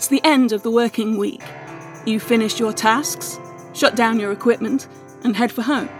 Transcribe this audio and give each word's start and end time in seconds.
It's 0.00 0.08
the 0.08 0.24
end 0.24 0.52
of 0.52 0.62
the 0.62 0.70
working 0.70 1.18
week. 1.18 1.42
You've 2.06 2.22
finished 2.22 2.58
your 2.58 2.72
tasks, 2.72 3.38
shut 3.74 3.96
down 3.96 4.18
your 4.18 4.32
equipment, 4.32 4.88
and 5.24 5.36
head 5.36 5.52
for 5.52 5.60
home. 5.60 5.90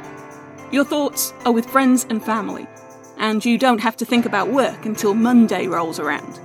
Your 0.73 0.87
thoughts 0.87 1.35
are 1.45 1.53
with 1.53 1.69
friends 1.69 2.07
and 2.09 2.25
family, 2.25 2.67
and 3.19 3.45
you 3.45 3.59
don't 3.59 3.83
have 3.83 3.99
to 3.99 4.07
think 4.07 4.25
about 4.25 4.51
work 4.51 4.87
until 4.87 5.13
Monday 5.13 5.67
rolls 5.67 6.01
around. 6.01 6.41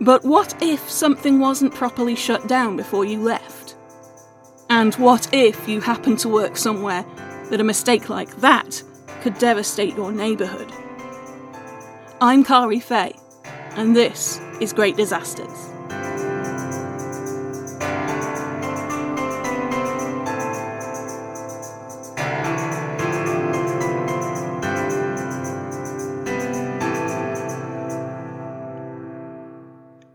But 0.00 0.24
what 0.24 0.60
if 0.60 0.90
something 0.90 1.38
wasn't 1.38 1.72
properly 1.72 2.16
shut 2.16 2.48
down 2.48 2.76
before 2.76 3.04
you 3.04 3.22
left? 3.22 3.76
And 4.68 4.92
what 4.96 5.32
if 5.32 5.68
you 5.68 5.80
happened 5.80 6.18
to 6.18 6.28
work 6.28 6.56
somewhere 6.56 7.04
that 7.50 7.60
a 7.60 7.64
mistake 7.64 8.08
like 8.08 8.34
that 8.38 8.82
could 9.20 9.38
devastate 9.38 9.94
your 9.94 10.10
neighbourhood? 10.10 10.72
I'm 12.20 12.42
Kari 12.42 12.80
Fay, 12.80 13.14
and 13.76 13.94
this 13.94 14.40
is 14.60 14.72
Great 14.72 14.96
Disasters. 14.96 15.75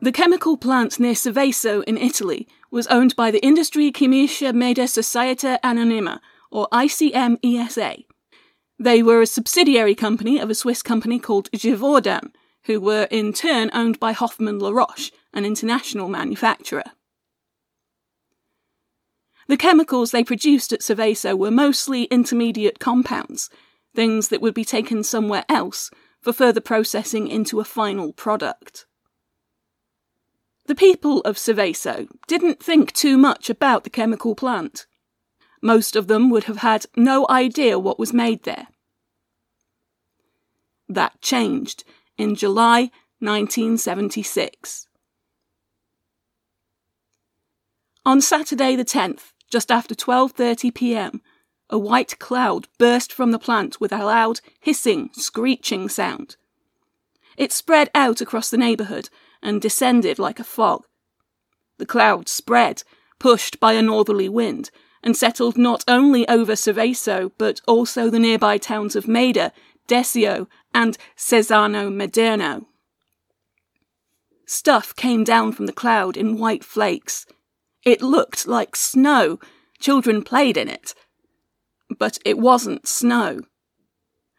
The 0.04 0.12
chemical 0.12 0.58
plant 0.58 1.00
near 1.00 1.14
Seveso 1.14 1.84
in 1.84 1.96
Italy 1.96 2.48
was 2.72 2.88
owned 2.88 3.16
by 3.16 3.30
the 3.30 3.46
Industrie 3.46 3.92
Chemische 3.92 4.52
Meda 4.52 4.88
Societe 4.88 5.60
Anonyma, 5.64 6.20
or 6.50 6.68
ICMESA. 6.72 8.06
They 8.80 9.04
were 9.04 9.22
a 9.22 9.28
subsidiary 9.28 9.94
company 9.94 10.40
of 10.40 10.50
a 10.50 10.56
Swiss 10.56 10.82
company 10.82 11.20
called 11.20 11.52
Givaudan, 11.52 12.34
who 12.64 12.82
were 12.82 13.08
in 13.12 13.32
turn 13.32 13.70
owned 13.76 14.00
by 14.00 14.12
Hoffmann 14.12 14.58
La 14.58 14.72
Roche, 14.72 15.12
an 15.36 15.46
international 15.46 16.10
manufacturer. 16.10 16.94
The 19.48 19.56
chemicals 19.56 20.10
they 20.10 20.24
produced 20.24 20.74
at 20.74 20.82
Seveso 20.82 21.38
were 21.38 21.52
mostly 21.52 22.06
intermediate 22.06 22.80
compounds, 22.80 23.52
things 23.94 24.30
that 24.30 24.42
would 24.42 24.56
be 24.56 24.66
taken 24.66 25.04
somewhere 25.04 25.46
else 25.48 25.92
for 26.22 26.34
further 26.34 26.62
processing 26.62 27.28
into 27.28 27.60
a 27.60 27.64
final 27.64 28.14
product. 28.14 28.88
The 30.66 30.76
people 30.76 31.22
of 31.22 31.38
Seveso 31.38 32.08
didn't 32.28 32.62
think 32.62 32.94
too 32.94 33.18
much 33.18 33.50
about 33.50 33.84
the 33.84 33.90
chemical 33.90 34.36
plant. 34.36 34.86
Most 35.62 35.96
of 35.96 36.08
them 36.08 36.30
would 36.30 36.46
have 36.46 36.58
had 36.58 36.86
no 36.96 37.26
idea 37.30 37.78
what 37.78 38.00
was 38.00 38.14
made 38.14 38.44
there. 38.44 38.68
That 40.88 41.22
changed 41.22 41.84
in 42.18 42.36
July 42.36 42.92
1976. 43.20 44.88
On 48.04 48.20
Saturday 48.20 48.76
the 48.76 48.86
10th, 48.86 49.32
just 49.52 49.72
after 49.72 49.94
12:30 49.94 50.74
p.m., 50.74 51.22
a 51.70 51.78
white 51.78 52.18
cloud 52.20 52.68
burst 52.78 53.14
from 53.14 53.32
the 53.32 53.40
plant 53.40 53.80
with 53.80 53.94
a 53.94 54.04
loud 54.04 54.42
hissing, 54.60 55.12
screeching 55.14 55.88
sound. 55.88 56.36
It 57.38 57.52
spread 57.52 57.90
out 57.94 58.22
across 58.22 58.50
the 58.50 58.58
neighbourhood 58.58 59.10
and 59.42 59.62
descended 59.62 60.20
like 60.20 60.40
a 60.40 60.44
fog. 60.44 60.86
The 61.78 61.86
cloud 61.86 62.30
spread, 62.30 62.84
pushed 63.20 63.60
by 63.60 63.74
a 63.74 63.82
northerly 63.82 64.30
wind, 64.30 64.70
and 65.04 65.18
settled 65.18 65.58
not 65.58 65.84
only 65.88 66.28
over 66.28 66.54
Seveso, 66.54 67.32
but 67.38 67.62
also 67.68 68.10
the 68.10 68.20
nearby 68.20 68.58
towns 68.58 68.96
of 68.96 69.08
Meda, 69.08 69.52
Desio, 69.88 70.48
and 70.74 70.98
Cesano 71.18 71.90
Maderno. 71.92 72.66
Stuff 74.46 74.96
came 74.96 75.24
down 75.24 75.54
from 75.54 75.66
the 75.66 75.74
cloud 75.74 76.18
in 76.18 76.38
white 76.38 76.64
flakes. 76.64 77.26
It 77.86 78.02
looked 78.02 78.48
like 78.48 78.76
snow. 78.76 79.40
Children 79.80 80.24
played 80.24 80.58
in 80.58 80.68
it. 80.68 80.94
But 81.98 82.20
it 82.26 82.38
wasn't 82.38 82.88
snow. 82.88 83.42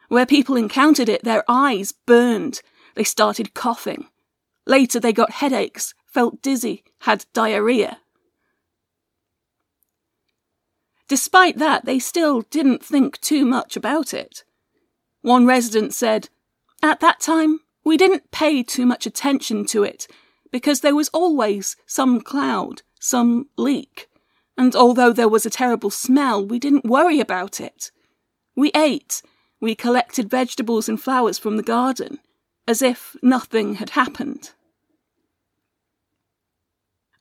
Where 0.08 0.26
people 0.26 0.56
encountered 0.56 1.08
it, 1.08 1.24
their 1.24 1.42
eyes 1.48 1.92
burned. 2.06 2.60
They 2.94 3.04
started 3.04 3.54
coughing. 3.54 4.08
Later, 4.66 5.00
they 5.00 5.12
got 5.12 5.32
headaches, 5.32 5.94
felt 6.06 6.42
dizzy, 6.42 6.84
had 7.00 7.26
diarrhea. 7.32 7.98
Despite 11.08 11.58
that, 11.58 11.84
they 11.84 11.98
still 11.98 12.42
didn't 12.42 12.84
think 12.84 13.20
too 13.20 13.44
much 13.44 13.76
about 13.76 14.14
it. 14.14 14.44
One 15.20 15.46
resident 15.46 15.92
said, 15.92 16.28
At 16.82 17.00
that 17.00 17.20
time, 17.20 17.60
we 17.84 17.96
didn't 17.96 18.30
pay 18.30 18.62
too 18.62 18.86
much 18.86 19.06
attention 19.06 19.66
to 19.66 19.82
it 19.82 20.06
because 20.50 20.80
there 20.80 20.94
was 20.94 21.08
always 21.08 21.76
some 21.86 22.20
cloud, 22.20 22.82
some 23.00 23.48
leak. 23.56 24.08
And 24.56 24.76
although 24.76 25.12
there 25.12 25.28
was 25.28 25.44
a 25.44 25.50
terrible 25.50 25.90
smell, 25.90 26.44
we 26.44 26.58
didn't 26.58 26.84
worry 26.84 27.20
about 27.20 27.60
it. 27.60 27.90
We 28.54 28.70
ate, 28.74 29.22
we 29.60 29.74
collected 29.74 30.30
vegetables 30.30 30.88
and 30.88 31.00
flowers 31.00 31.38
from 31.38 31.56
the 31.56 31.62
garden, 31.62 32.18
as 32.66 32.82
if 32.82 33.16
nothing 33.22 33.74
had 33.74 33.90
happened. 33.90 34.52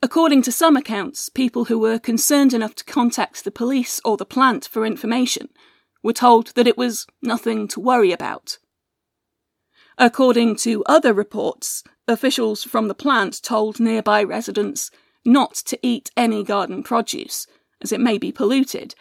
According 0.03 0.41
to 0.43 0.51
some 0.51 0.75
accounts, 0.75 1.29
people 1.29 1.65
who 1.65 1.77
were 1.77 1.99
concerned 1.99 2.53
enough 2.53 2.73
to 2.75 2.83
contact 2.83 3.43
the 3.43 3.51
police 3.51 4.01
or 4.03 4.17
the 4.17 4.25
plant 4.25 4.65
for 4.65 4.85
information 4.85 5.49
were 6.01 6.13
told 6.13 6.47
that 6.55 6.67
it 6.67 6.77
was 6.77 7.05
nothing 7.21 7.67
to 7.69 7.79
worry 7.79 8.11
about. 8.11 8.57
According 9.97 10.55
to 10.57 10.83
other 10.87 11.13
reports, 11.13 11.83
officials 12.07 12.63
from 12.63 12.87
the 12.87 12.95
plant 12.95 13.43
told 13.43 13.79
nearby 13.79 14.23
residents 14.23 14.89
not 15.23 15.53
to 15.53 15.77
eat 15.83 16.09
any 16.17 16.43
garden 16.43 16.81
produce, 16.81 17.45
as 17.81 17.91
it 17.91 17.99
may 17.99 18.17
be 18.17 18.31
polluted, 18.31 18.95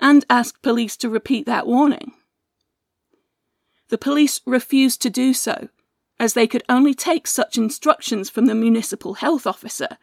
and 0.00 0.24
asked 0.30 0.62
police 0.62 0.96
to 0.98 1.10
repeat 1.10 1.44
that 1.44 1.66
warning. 1.66 2.12
The 3.88 3.98
police 3.98 4.40
refused 4.46 5.02
to 5.02 5.10
do 5.10 5.34
so, 5.34 5.68
as 6.18 6.34
they 6.34 6.46
could 6.46 6.62
only 6.68 6.94
take 6.94 7.26
such 7.26 7.58
instructions 7.58 8.30
from 8.30 8.46
the 8.46 8.54
municipal 8.54 9.14
health 9.14 9.46
officer, 9.46 9.98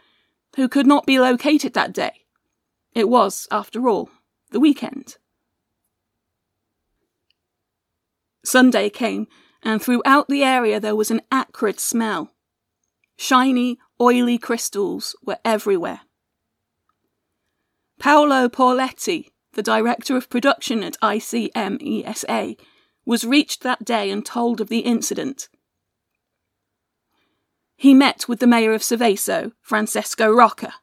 who 0.55 0.67
could 0.67 0.85
not 0.85 1.05
be 1.05 1.19
located 1.19 1.73
that 1.73 1.93
day. 1.93 2.21
It 2.93 3.09
was, 3.09 3.47
after 3.51 3.89
all, 3.89 4.09
the 4.51 4.59
weekend. 4.59 5.17
Sunday 8.45 8.89
came, 8.89 9.27
and 9.63 9.81
throughout 9.81 10.27
the 10.27 10.43
area 10.43 10.79
there 10.79 10.95
was 10.95 11.09
an 11.09 11.21
acrid 11.31 11.79
smell. 11.79 12.31
Shiny, 13.17 13.79
oily 13.99 14.37
crystals 14.37 15.15
were 15.23 15.39
everywhere. 15.45 16.01
Paolo 17.99 18.49
Paoletti, 18.49 19.29
the 19.53 19.63
director 19.63 20.17
of 20.17 20.29
production 20.29 20.83
at 20.83 20.97
ICMESA, 21.01 22.59
was 23.05 23.23
reached 23.23 23.63
that 23.63 23.85
day 23.85 24.11
and 24.11 24.25
told 24.25 24.59
of 24.59 24.69
the 24.69 24.79
incident. 24.79 25.47
He 27.83 27.93
met 27.93 28.29
with 28.29 28.39
the 28.39 28.47
mayor 28.47 28.71
of 28.71 28.81
Seveso, 28.81 29.51
Francesco 29.61 30.31
Rocca. 30.31 30.75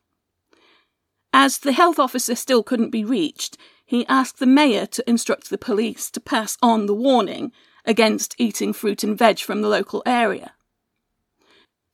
As 1.32 1.56
the 1.56 1.72
health 1.72 1.98
officer 1.98 2.34
still 2.34 2.62
couldn't 2.62 2.90
be 2.90 3.06
reached, 3.06 3.56
he 3.86 4.06
asked 4.06 4.38
the 4.38 4.44
mayor 4.44 4.84
to 4.84 5.08
instruct 5.08 5.48
the 5.48 5.56
police 5.56 6.10
to 6.10 6.20
pass 6.20 6.58
on 6.60 6.84
the 6.84 6.92
warning 6.92 7.52
against 7.86 8.34
eating 8.36 8.74
fruit 8.74 9.02
and 9.02 9.16
veg 9.16 9.38
from 9.38 9.62
the 9.62 9.68
local 9.70 10.02
area. 10.04 10.52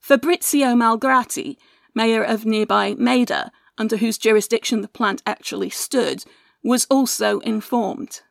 Fabrizio 0.01 0.75
Malgrati, 0.75 1.55
mayor 1.95 2.21
of 2.21 2.45
nearby 2.45 2.93
Meda, 2.95 3.53
under 3.77 3.95
whose 3.95 4.17
jurisdiction 4.17 4.81
the 4.81 4.89
plant 4.89 5.23
actually 5.25 5.69
stood, 5.69 6.25
was 6.61 6.85
also 6.89 7.39
informed. 7.39 8.23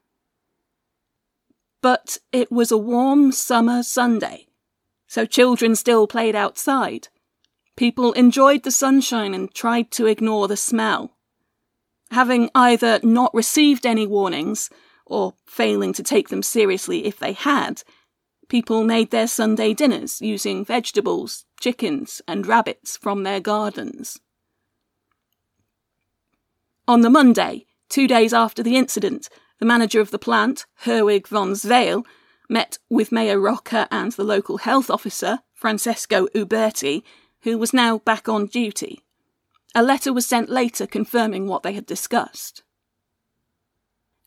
But 1.81 2.19
it 2.33 2.53
was 2.53 2.71
a 2.71 2.77
warm 2.77 3.33
summer 3.33 3.83
Sunday, 3.83 4.46
so 5.07 5.25
children 5.25 5.77
still 5.77 6.07
played 6.07 6.35
outside. 6.35 7.09
People 7.77 8.13
enjoyed 8.13 8.63
the 8.63 8.71
sunshine 8.71 9.35
and 9.35 9.53
tried 9.55 9.91
to 9.93 10.07
ignore 10.07 10.49
the 10.49 10.57
smell 10.57 11.17
having 12.11 12.51
either 12.55 13.01
not 13.03 13.35
received 13.35 13.85
any 13.85 14.07
warnings 14.07 14.71
or 15.05 15.35
failing 15.47 15.93
to 15.93 16.03
take 16.03 16.29
them 16.29 16.43
seriously 16.43 17.05
if 17.05 17.19
they 17.19 17.33
had, 17.33 17.83
people 18.49 18.85
made 18.85 19.11
their 19.11 19.27
Sunday 19.27 19.73
dinners 19.73 20.21
using 20.21 20.65
vegetables, 20.65 21.45
chickens, 21.61 22.23
and 22.27 22.47
rabbits 22.47 22.97
from 22.97 23.23
their 23.23 23.41
gardens. 23.41 24.21
On 26.89 27.01
the 27.01 27.11
Monday, 27.11 27.67
two 27.89 28.07
days 28.07 28.33
after 28.33 28.63
the 28.63 28.77
incident, 28.77 29.29
the 29.59 29.67
manager 29.67 30.01
of 30.01 30.11
the 30.11 30.19
plant, 30.19 30.67
Herwig 30.85 31.27
von 31.27 31.53
Zwehl, 31.53 32.05
met 32.49 32.79
with 32.89 33.13
Mayor 33.13 33.41
Rocca 33.41 33.89
and 33.91 34.13
the 34.13 34.25
local 34.25 34.59
health 34.59 34.91
officer, 34.91 35.41
Francesco 35.53 36.27
Uberti, 36.29 37.03
who 37.43 37.59
was 37.59 37.73
now 37.73 37.99
back 37.99 38.29
on 38.29 38.47
duty. 38.47 39.03
A 39.75 39.83
letter 39.83 40.13
was 40.13 40.27
sent 40.27 40.49
later 40.49 40.87
confirming 40.87 41.47
what 41.47 41.63
they 41.63 41.73
had 41.73 41.87
discussed. 41.87 42.63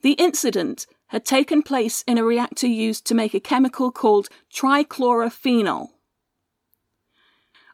The 0.01 0.13
incident 0.13 0.86
had 1.07 1.25
taken 1.25 1.63
place 1.63 2.04
in 2.07 2.18
a 2.18 2.24
reactor 2.24 2.68
used 2.68 3.06
to 3.07 3.16
make 3.16 3.33
a 3.33 3.39
chemical 3.39 3.92
called 3.92 4.30
trichlorophenol. 4.54 5.89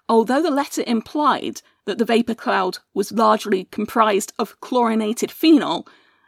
although 0.08 0.42
the 0.42 0.52
letter 0.52 0.84
implied 0.86 1.62
that 1.86 1.98
the 1.98 2.06
vapour 2.06 2.36
cloud 2.36 2.78
was 2.94 3.12
largely 3.12 3.66
comprised 3.66 4.34
of 4.38 4.60
chlorinated 4.62 5.32
phenol, 5.32 5.88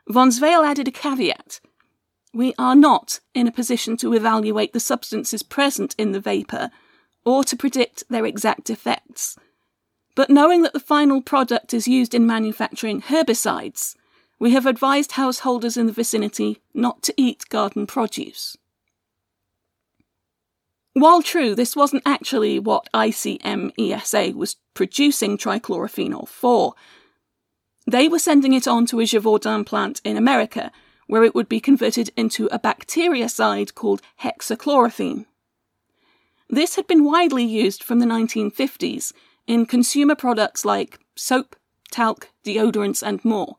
von 0.09 0.29
Zwehl 0.29 0.65
added 0.65 0.87
a 0.87 0.91
caveat. 0.91 1.59
We 2.37 2.53
are 2.59 2.75
not 2.75 3.19
in 3.33 3.47
a 3.47 3.51
position 3.51 3.97
to 3.97 4.13
evaluate 4.13 4.71
the 4.71 4.79
substances 4.79 5.41
present 5.41 5.95
in 5.97 6.11
the 6.11 6.19
vapour 6.19 6.69
or 7.25 7.43
to 7.43 7.57
predict 7.57 8.03
their 8.11 8.27
exact 8.27 8.69
effects. 8.69 9.39
But 10.13 10.29
knowing 10.29 10.61
that 10.61 10.73
the 10.73 10.79
final 10.79 11.19
product 11.19 11.73
is 11.73 11.87
used 11.87 12.13
in 12.13 12.27
manufacturing 12.27 13.01
herbicides, 13.01 13.95
we 14.37 14.51
have 14.51 14.67
advised 14.67 15.13
householders 15.13 15.77
in 15.77 15.87
the 15.87 15.91
vicinity 15.91 16.61
not 16.75 17.01
to 17.03 17.13
eat 17.17 17.49
garden 17.49 17.87
produce. 17.87 18.55
While 20.93 21.23
true, 21.23 21.55
this 21.55 21.75
wasn't 21.75 22.03
actually 22.05 22.59
what 22.59 22.87
ICMESA 22.93 24.35
was 24.35 24.57
producing 24.75 25.39
trichlorophenol 25.39 26.27
for. 26.27 26.75
They 27.87 28.07
were 28.07 28.19
sending 28.19 28.53
it 28.53 28.67
on 28.67 28.85
to 28.87 28.99
a 28.99 29.05
Givaudan 29.05 29.65
plant 29.65 30.01
in 30.03 30.17
America, 30.17 30.71
where 31.07 31.23
it 31.23 31.33
would 31.33 31.49
be 31.49 31.59
converted 31.59 32.11
into 32.15 32.47
a 32.47 32.59
bactericide 32.59 33.73
called 33.73 34.01
hexachlorophene. 34.21 35.25
This 36.49 36.75
had 36.75 36.87
been 36.87 37.03
widely 37.03 37.43
used 37.43 37.83
from 37.83 37.99
the 37.99 38.05
1950s 38.05 39.11
in 39.47 39.65
consumer 39.65 40.15
products 40.15 40.63
like 40.63 40.99
soap, 41.15 41.55
talc, 41.91 42.29
deodorants, 42.45 43.05
and 43.05 43.23
more. 43.25 43.55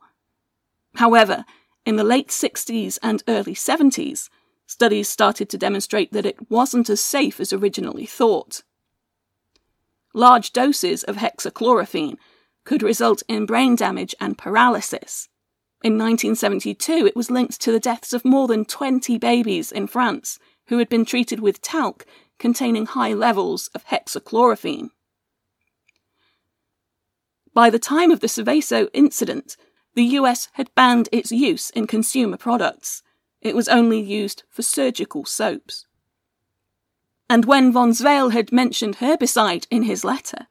However, 0.95 1.45
in 1.85 1.95
the 1.95 2.03
late 2.03 2.29
60s 2.29 2.97
and 3.01 3.23
early 3.27 3.53
70s, 3.53 4.29
studies 4.65 5.09
started 5.09 5.49
to 5.49 5.57
demonstrate 5.57 6.11
that 6.11 6.25
it 6.25 6.49
wasn't 6.49 6.89
as 6.89 7.01
safe 7.01 7.39
as 7.39 7.51
originally 7.51 8.05
thought. 8.05 8.63
Large 10.13 10.53
doses 10.53 11.03
of 11.03 11.17
hexachlorophene 11.17 12.17
could 12.63 12.83
result 12.83 13.23
in 13.27 13.45
brain 13.45 13.75
damage 13.75 14.13
and 14.19 14.37
paralysis. 14.37 15.29
In 15.81 15.93
1972, 15.93 17.05
it 17.05 17.15
was 17.15 17.31
linked 17.31 17.61
to 17.61 17.71
the 17.71 17.79
deaths 17.79 18.11
of 18.11 18.25
more 18.25 18.47
than 18.47 18.65
20 18.65 19.17
babies 19.17 19.71
in 19.71 19.87
France 19.87 20.37
who 20.67 20.77
had 20.77 20.89
been 20.89 21.05
treated 21.05 21.39
with 21.39 21.61
talc 21.61 22.05
containing 22.37 22.85
high 22.85 23.13
levels 23.13 23.69
of 23.73 23.85
hexachlorophene. 23.85 24.89
By 27.53 27.69
the 27.69 27.79
time 27.79 28.11
of 28.11 28.19
the 28.19 28.27
Seveso 28.27 28.89
incident, 28.93 29.55
the 29.95 30.03
US 30.03 30.49
had 30.53 30.73
banned 30.75 31.09
its 31.11 31.31
use 31.31 31.69
in 31.71 31.87
consumer 31.87 32.37
products, 32.37 33.01
it 33.41 33.55
was 33.55 33.69
only 33.69 34.01
used 34.01 34.43
for 34.49 34.61
surgical 34.61 35.25
soaps. 35.25 35.85
And 37.29 37.45
when 37.45 37.71
von 37.71 37.91
Zwehl 37.91 38.31
had 38.31 38.51
mentioned 38.51 38.97
herbicide 38.97 39.65
in 39.71 39.83
his 39.83 40.03
letter, 40.03 40.47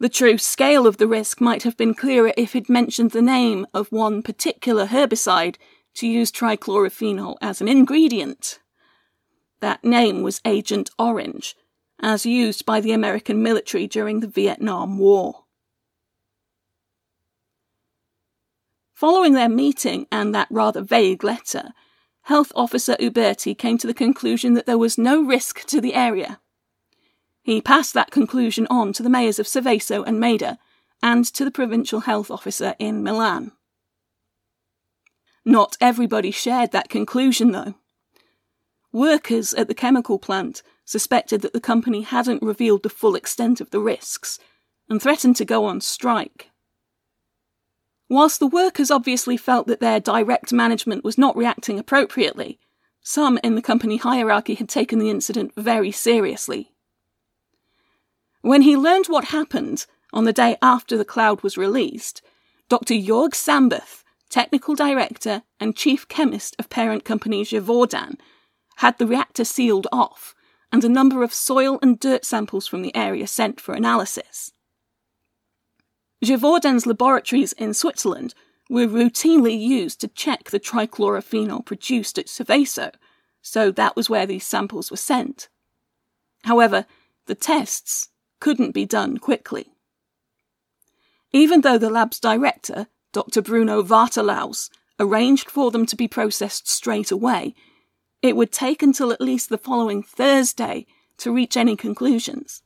the 0.00 0.08
true 0.08 0.38
scale 0.38 0.86
of 0.86 0.96
the 0.96 1.06
risk 1.06 1.42
might 1.42 1.62
have 1.62 1.76
been 1.76 1.92
clearer 1.92 2.32
if 2.36 2.54
he'd 2.54 2.70
mentioned 2.70 3.10
the 3.10 3.20
name 3.20 3.66
of 3.74 3.92
one 3.92 4.22
particular 4.22 4.86
herbicide 4.86 5.56
to 5.92 6.06
use 6.06 6.32
trichlorophenol 6.32 7.36
as 7.42 7.60
an 7.60 7.68
ingredient. 7.68 8.60
That 9.60 9.84
name 9.84 10.22
was 10.22 10.40
Agent 10.46 10.88
Orange, 10.98 11.54
as 12.00 12.24
used 12.24 12.64
by 12.64 12.80
the 12.80 12.92
American 12.92 13.42
military 13.42 13.86
during 13.86 14.20
the 14.20 14.26
Vietnam 14.26 14.98
War. 14.98 15.44
Following 18.94 19.34
their 19.34 19.50
meeting 19.50 20.06
and 20.10 20.34
that 20.34 20.48
rather 20.50 20.80
vague 20.80 21.22
letter, 21.22 21.72
Health 22.22 22.52
Officer 22.54 22.96
Uberti 22.96 23.56
came 23.56 23.76
to 23.76 23.86
the 23.86 23.94
conclusion 23.94 24.54
that 24.54 24.64
there 24.64 24.78
was 24.78 24.96
no 24.96 25.22
risk 25.22 25.66
to 25.66 25.80
the 25.80 25.94
area. 25.94 26.40
He 27.42 27.60
passed 27.60 27.94
that 27.94 28.10
conclusion 28.10 28.66
on 28.68 28.92
to 28.92 29.02
the 29.02 29.10
mayors 29.10 29.38
of 29.38 29.46
Seveso 29.46 30.06
and 30.06 30.20
Meda, 30.20 30.58
and 31.02 31.24
to 31.24 31.44
the 31.44 31.50
provincial 31.50 32.00
health 32.00 32.30
officer 32.30 32.74
in 32.78 33.02
Milan. 33.02 33.52
Not 35.44 35.76
everybody 35.80 36.30
shared 36.30 36.72
that 36.72 36.90
conclusion, 36.90 37.52
though. 37.52 37.74
Workers 38.92 39.54
at 39.54 39.68
the 39.68 39.74
chemical 39.74 40.18
plant 40.18 40.62
suspected 40.84 41.40
that 41.42 41.52
the 41.52 41.60
company 41.60 42.02
hadn't 42.02 42.42
revealed 42.42 42.82
the 42.82 42.90
full 42.90 43.14
extent 43.14 43.60
of 43.60 43.70
the 43.70 43.80
risks, 43.80 44.38
and 44.88 45.00
threatened 45.00 45.36
to 45.36 45.44
go 45.44 45.64
on 45.64 45.80
strike. 45.80 46.50
Whilst 48.08 48.40
the 48.40 48.46
workers 48.48 48.90
obviously 48.90 49.36
felt 49.36 49.68
that 49.68 49.78
their 49.78 50.00
direct 50.00 50.52
management 50.52 51.04
was 51.04 51.16
not 51.16 51.36
reacting 51.36 51.78
appropriately, 51.78 52.58
some 53.00 53.38
in 53.44 53.54
the 53.54 53.62
company 53.62 53.98
hierarchy 53.98 54.54
had 54.54 54.68
taken 54.68 54.98
the 54.98 55.10
incident 55.10 55.52
very 55.56 55.92
seriously. 55.92 56.72
When 58.42 58.62
he 58.62 58.76
learned 58.76 59.06
what 59.06 59.26
happened 59.26 59.86
on 60.12 60.24
the 60.24 60.32
day 60.32 60.56
after 60.62 60.96
the 60.96 61.04
cloud 61.04 61.42
was 61.42 61.58
released, 61.58 62.22
Dr. 62.68 62.94
Jorg 62.94 63.34
Sambeth, 63.34 64.02
technical 64.30 64.74
director 64.74 65.42
and 65.58 65.76
chief 65.76 66.08
chemist 66.08 66.56
of 66.58 66.70
parent 66.70 67.04
company 67.04 67.44
Givaudan, 67.44 68.16
had 68.76 68.96
the 68.98 69.06
reactor 69.06 69.44
sealed 69.44 69.86
off 69.92 70.34
and 70.72 70.84
a 70.84 70.88
number 70.88 71.22
of 71.22 71.34
soil 71.34 71.78
and 71.82 71.98
dirt 71.98 72.24
samples 72.24 72.66
from 72.66 72.82
the 72.82 72.94
area 72.96 73.26
sent 73.26 73.60
for 73.60 73.74
analysis. 73.74 74.52
Givaudan's 76.24 76.86
laboratories 76.86 77.52
in 77.54 77.74
Switzerland 77.74 78.34
were 78.68 78.86
routinely 78.86 79.58
used 79.58 80.00
to 80.00 80.08
check 80.08 80.44
the 80.44 80.60
trichlorophenol 80.60 81.66
produced 81.66 82.18
at 82.18 82.26
Seveso, 82.26 82.92
so 83.42 83.70
that 83.72 83.96
was 83.96 84.08
where 84.08 84.26
these 84.26 84.46
samples 84.46 84.90
were 84.90 84.96
sent. 84.96 85.48
However, 86.44 86.86
the 87.26 87.34
tests 87.34 88.09
couldn't 88.40 88.72
be 88.72 88.84
done 88.84 89.18
quickly. 89.18 89.72
Even 91.32 91.60
though 91.60 91.78
the 91.78 91.90
lab's 91.90 92.18
director, 92.18 92.88
Dr. 93.12 93.42
Bruno 93.42 93.82
Waterlaus, 93.82 94.70
arranged 94.98 95.50
for 95.50 95.70
them 95.70 95.86
to 95.86 95.96
be 95.96 96.08
processed 96.08 96.68
straight 96.68 97.10
away, 97.10 97.54
it 98.22 98.36
would 98.36 98.52
take 98.52 98.82
until 98.82 99.12
at 99.12 99.20
least 99.20 99.48
the 99.48 99.58
following 99.58 100.02
Thursday 100.02 100.86
to 101.18 101.32
reach 101.32 101.56
any 101.56 101.76
conclusions. 101.76 102.62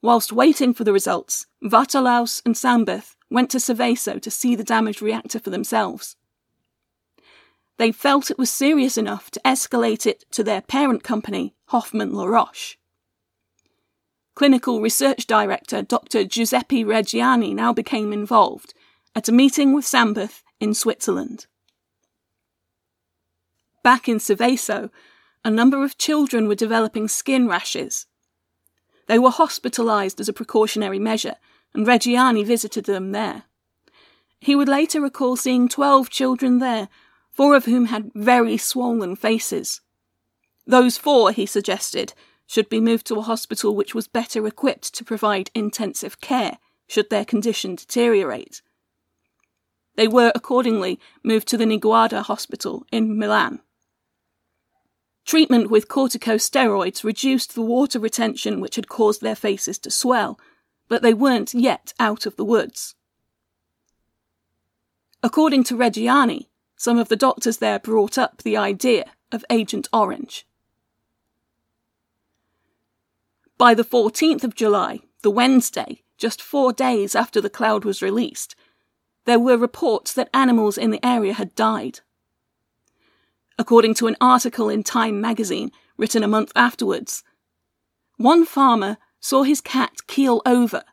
Whilst 0.00 0.32
waiting 0.32 0.72
for 0.72 0.84
the 0.84 0.92
results, 0.92 1.46
Waterlaus 1.62 2.40
and 2.44 2.56
Sambeth 2.56 3.16
went 3.30 3.50
to 3.50 3.58
Seveso 3.58 4.20
to 4.20 4.30
see 4.30 4.54
the 4.54 4.64
damaged 4.64 5.02
reactor 5.02 5.40
for 5.40 5.50
themselves. 5.50 6.16
They 7.78 7.92
felt 7.92 8.30
it 8.30 8.38
was 8.38 8.50
serious 8.50 8.98
enough 8.98 9.30
to 9.30 9.40
escalate 9.44 10.04
it 10.04 10.24
to 10.32 10.44
their 10.44 10.60
parent 10.60 11.02
company, 11.02 11.54
Hoffmann 11.66 12.12
La 12.12 12.24
Roche. 12.24 12.76
Clinical 14.34 14.80
Research 14.80 15.26
Director 15.26 15.82
Dr. 15.82 16.24
Giuseppe 16.24 16.84
Reggiani 16.84 17.54
now 17.54 17.72
became 17.72 18.12
involved 18.12 18.74
at 19.14 19.28
a 19.28 19.32
meeting 19.32 19.72
with 19.72 19.86
Sambeth 19.86 20.42
in 20.60 20.74
Switzerland. 20.74 21.46
Back 23.82 24.08
in 24.08 24.18
Seveso, 24.18 24.90
a 25.44 25.50
number 25.50 25.82
of 25.82 25.98
children 25.98 26.46
were 26.46 26.54
developing 26.54 27.08
skin 27.08 27.48
rashes 27.48 28.06
they 29.08 29.18
were 29.18 29.30
hospitalized 29.30 30.20
as 30.20 30.28
a 30.28 30.34
precautionary 30.34 30.98
measure, 30.98 31.36
and 31.74 31.86
Reggiani 31.86 32.44
visited 32.44 32.84
them 32.84 33.12
there. 33.12 33.44
He 34.38 34.54
would 34.54 34.68
later 34.68 35.00
recall 35.00 35.34
seeing 35.34 35.68
12 35.68 36.10
children 36.10 36.58
there, 36.58 36.88
four 37.38 37.54
of 37.54 37.66
whom 37.66 37.84
had 37.84 38.10
very 38.16 38.56
swollen 38.56 39.14
faces. 39.14 39.80
Those 40.66 40.98
four, 40.98 41.30
he 41.30 41.46
suggested, 41.46 42.12
should 42.48 42.68
be 42.68 42.80
moved 42.80 43.06
to 43.06 43.14
a 43.14 43.22
hospital 43.22 43.76
which 43.76 43.94
was 43.94 44.08
better 44.08 44.44
equipped 44.44 44.92
to 44.96 45.04
provide 45.04 45.48
intensive 45.54 46.20
care 46.20 46.58
should 46.88 47.10
their 47.10 47.24
condition 47.24 47.76
deteriorate. 47.76 48.60
They 49.94 50.08
were 50.08 50.32
accordingly 50.34 50.98
moved 51.22 51.46
to 51.48 51.56
the 51.56 51.64
Niguarda 51.64 52.24
Hospital 52.24 52.84
in 52.90 53.16
Milan. 53.16 53.60
Treatment 55.24 55.70
with 55.70 55.86
corticosteroids 55.86 57.04
reduced 57.04 57.54
the 57.54 57.62
water 57.62 58.00
retention 58.00 58.60
which 58.60 58.74
had 58.74 58.88
caused 58.88 59.22
their 59.22 59.36
faces 59.36 59.78
to 59.78 59.92
swell, 59.92 60.40
but 60.88 61.02
they 61.02 61.14
weren't 61.14 61.54
yet 61.54 61.92
out 62.00 62.26
of 62.26 62.34
the 62.34 62.44
woods. 62.44 62.96
According 65.22 65.62
to 65.64 65.76
Reggiani, 65.76 66.47
some 66.78 66.98
of 66.98 67.08
the 67.08 67.16
doctors 67.16 67.58
there 67.58 67.78
brought 67.78 68.16
up 68.16 68.42
the 68.42 68.56
idea 68.56 69.04
of 69.30 69.44
Agent 69.50 69.86
Orange. 69.92 70.46
By 73.58 73.74
the 73.74 73.84
14th 73.84 74.44
of 74.44 74.54
July, 74.54 75.00
the 75.20 75.30
Wednesday, 75.30 76.00
just 76.16 76.40
four 76.40 76.72
days 76.72 77.14
after 77.14 77.42
the 77.42 77.50
cloud 77.50 77.84
was 77.84 78.00
released, 78.00 78.56
there 79.26 79.38
were 79.38 79.58
reports 79.58 80.14
that 80.14 80.30
animals 80.32 80.78
in 80.78 80.90
the 80.90 81.04
area 81.04 81.34
had 81.34 81.54
died 81.54 82.00
according 83.58 83.92
to 83.94 84.06
an 84.06 84.16
article 84.20 84.70
in 84.70 84.82
Time 84.82 85.20
magazine 85.20 85.72
written 85.96 86.22
a 86.22 86.28
month 86.28 86.52
afterwards. 86.54 87.24
One 88.16 88.46
farmer 88.46 88.98
saw 89.20 89.42
his 89.42 89.60
cat 89.60 90.06
keel 90.06 90.40
over, 90.46 90.84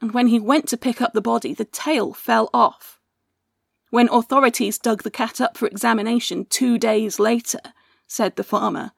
and 0.00 0.12
when 0.12 0.26
he 0.26 0.40
went 0.40 0.68
to 0.68 0.76
pick 0.76 1.00
up 1.00 1.12
the 1.12 1.20
body, 1.20 1.54
the 1.54 1.64
tail 1.64 2.12
fell 2.12 2.50
off. 2.52 2.97
When 3.90 4.08
authorities 4.10 4.78
dug 4.78 5.02
the 5.02 5.10
cat 5.10 5.40
up 5.40 5.56
for 5.56 5.66
examination 5.66 6.44
two 6.44 6.78
days 6.78 7.18
later, 7.18 7.60
said 8.06 8.36
the 8.36 8.44
farmer, 8.44 8.92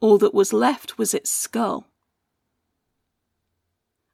all 0.00 0.18
that 0.18 0.34
was 0.34 0.52
left 0.52 0.98
was 0.98 1.14
its 1.14 1.30
skull. 1.30 1.86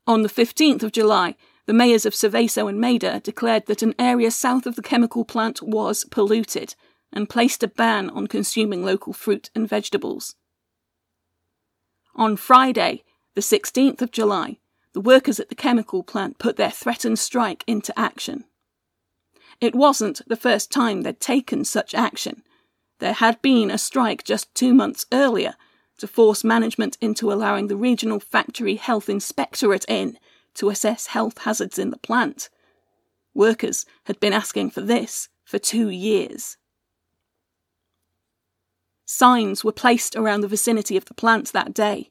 On 0.06 0.22
the 0.22 0.28
15th 0.28 0.82
of 0.82 0.92
July, 0.92 1.36
the 1.66 1.72
mayors 1.72 2.04
of 2.04 2.14
Seveso 2.14 2.68
and 2.68 2.80
Meda 2.80 3.20
declared 3.20 3.66
that 3.66 3.82
an 3.82 3.94
area 3.98 4.30
south 4.30 4.66
of 4.66 4.76
the 4.76 4.82
chemical 4.82 5.24
plant 5.24 5.62
was 5.62 6.04
polluted 6.04 6.74
and 7.12 7.28
placed 7.28 7.62
a 7.62 7.68
ban 7.68 8.10
on 8.10 8.26
consuming 8.26 8.84
local 8.84 9.12
fruit 9.12 9.50
and 9.54 9.68
vegetables. 9.68 10.34
On 12.14 12.36
Friday, 12.36 13.04
the 13.34 13.40
16th 13.40 14.02
of 14.02 14.10
July, 14.10 14.58
the 14.92 15.00
workers 15.00 15.38
at 15.38 15.48
the 15.48 15.54
chemical 15.54 16.02
plant 16.02 16.38
put 16.38 16.56
their 16.56 16.70
threatened 16.70 17.18
strike 17.18 17.62
into 17.66 17.96
action. 17.98 18.44
It 19.61 19.75
wasn't 19.75 20.23
the 20.26 20.37
first 20.37 20.71
time 20.71 21.02
they'd 21.02 21.21
taken 21.21 21.64
such 21.64 21.95
action. 21.95 22.43
There 22.99 23.12
had 23.12 23.40
been 23.43 23.71
a 23.71 23.79
strike 23.79 24.25
just 24.25 24.55
two 24.55 24.75
months 24.75 25.07
earlier 25.12 25.55
to 25.99 26.07
force 26.07 26.43
management 26.43 26.97
into 27.00 27.31
allowing 27.31 27.67
the 27.67 27.76
regional 27.76 28.21
factory 28.21 28.76
health 28.76 29.09
inspectorate 29.09 29.85
in 29.87 30.19
to 30.55 30.71
assess 30.71 31.09
health 31.09 31.38
hazards 31.38 31.79
in 31.79 31.90
the 31.90 31.99
plant. 31.99 32.49
Workers 33.35 33.85
had 34.05 34.19
been 34.19 34.33
asking 34.33 34.71
for 34.71 34.81
this 34.81 35.29
for 35.45 35.59
two 35.59 35.90
years. 35.90 36.57
Signs 39.05 39.64
were 39.64 39.73
placed 39.73 40.17
around 40.17 40.40
the 40.40 40.49
vicinity 40.49 40.97
of 40.97 41.05
the 41.05 41.14
plant 41.14 41.52
that 41.52 41.75
day. 41.75 42.11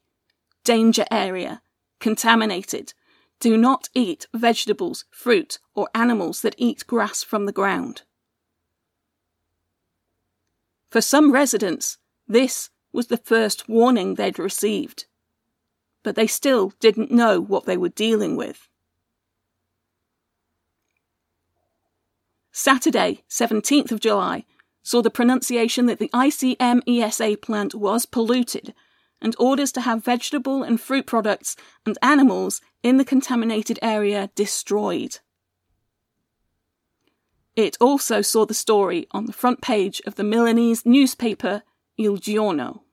Danger 0.63 1.06
area, 1.10 1.62
contaminated, 2.00 2.94
do 3.39 3.58
not 3.58 3.89
eat 3.93 4.27
vegetables, 4.34 5.05
fruit, 5.12 5.60
or 5.74 5.89
animals 5.96 6.41
that 6.41 6.55
eat 6.58 6.86
grass 6.88 7.24
from 7.24 7.46
the 7.46 7.51
ground. 7.51 8.03
For 10.89 11.01
some 11.01 11.31
residents, 11.31 11.98
this 12.27 12.69
was 12.91 13.08
the 13.08 13.17
first 13.17 13.69
warning 13.69 14.15
they'd 14.15 14.39
received, 14.39 15.05
but 16.03 16.15
they 16.15 16.27
still 16.27 16.74
didn't 16.79 17.12
know 17.12 17.39
what 17.39 17.65
they 17.65 17.77
were 17.77 17.89
dealing 17.89 18.36
with. 18.36 18.67
Saturday, 22.51 23.24
17th 23.29 23.91
of 23.91 24.00
July, 24.00 24.43
saw 24.84 25.01
the 25.01 25.12
pronunciation 25.12 25.86
that 25.86 26.00
the 26.00 26.10
ICMESA 26.13 27.41
plant 27.41 27.75
was 27.75 28.05
polluted 28.05 28.74
and 29.21 29.35
orders 29.38 29.71
to 29.73 29.81
have 29.81 30.03
vegetable 30.03 30.63
and 30.63 30.79
fruit 30.79 31.05
products 31.05 31.55
and 31.85 31.97
animals 32.01 32.61
in 32.83 32.97
the 32.97 33.05
contaminated 33.05 33.79
area 33.81 34.29
destroyed. 34.35 35.19
It 37.55 37.77
also 37.81 38.21
saw 38.21 38.45
the 38.45 38.53
story 38.53 39.07
on 39.11 39.25
the 39.25 39.33
front 39.33 39.61
page 39.61 40.01
of 40.05 40.15
the 40.15 40.23
Milanese 40.23 40.85
newspaper 40.85 41.63
Il 41.97 42.17
Giorno. 42.17 42.83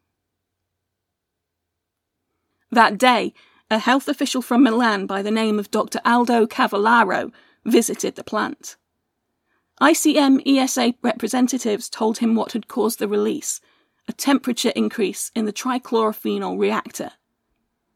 That 2.73 2.99
day, 2.99 3.33
a 3.71 3.78
health 3.78 4.09
official 4.09 4.42
from 4.42 4.62
Milan 4.62 5.06
by 5.06 5.23
the 5.23 5.30
name 5.30 5.59
of 5.59 5.71
Dr. 5.71 6.00
Aldo 6.04 6.47
Cavallaro 6.47 7.33
visited 7.64 8.16
the 8.16 8.25
plant. 8.25 8.76
ICMESA 9.80 10.97
representatives 11.02 11.88
told 11.88 12.18
him 12.18 12.35
what 12.35 12.52
had 12.52 12.66
caused 12.66 12.99
the 12.99 13.09
release 13.09 13.61
a 14.09 14.13
temperature 14.13 14.73
increase 14.77 15.33
in 15.35 15.45
the 15.45 15.53
trichlorophenol 15.53 16.59
reactor. 16.59 17.13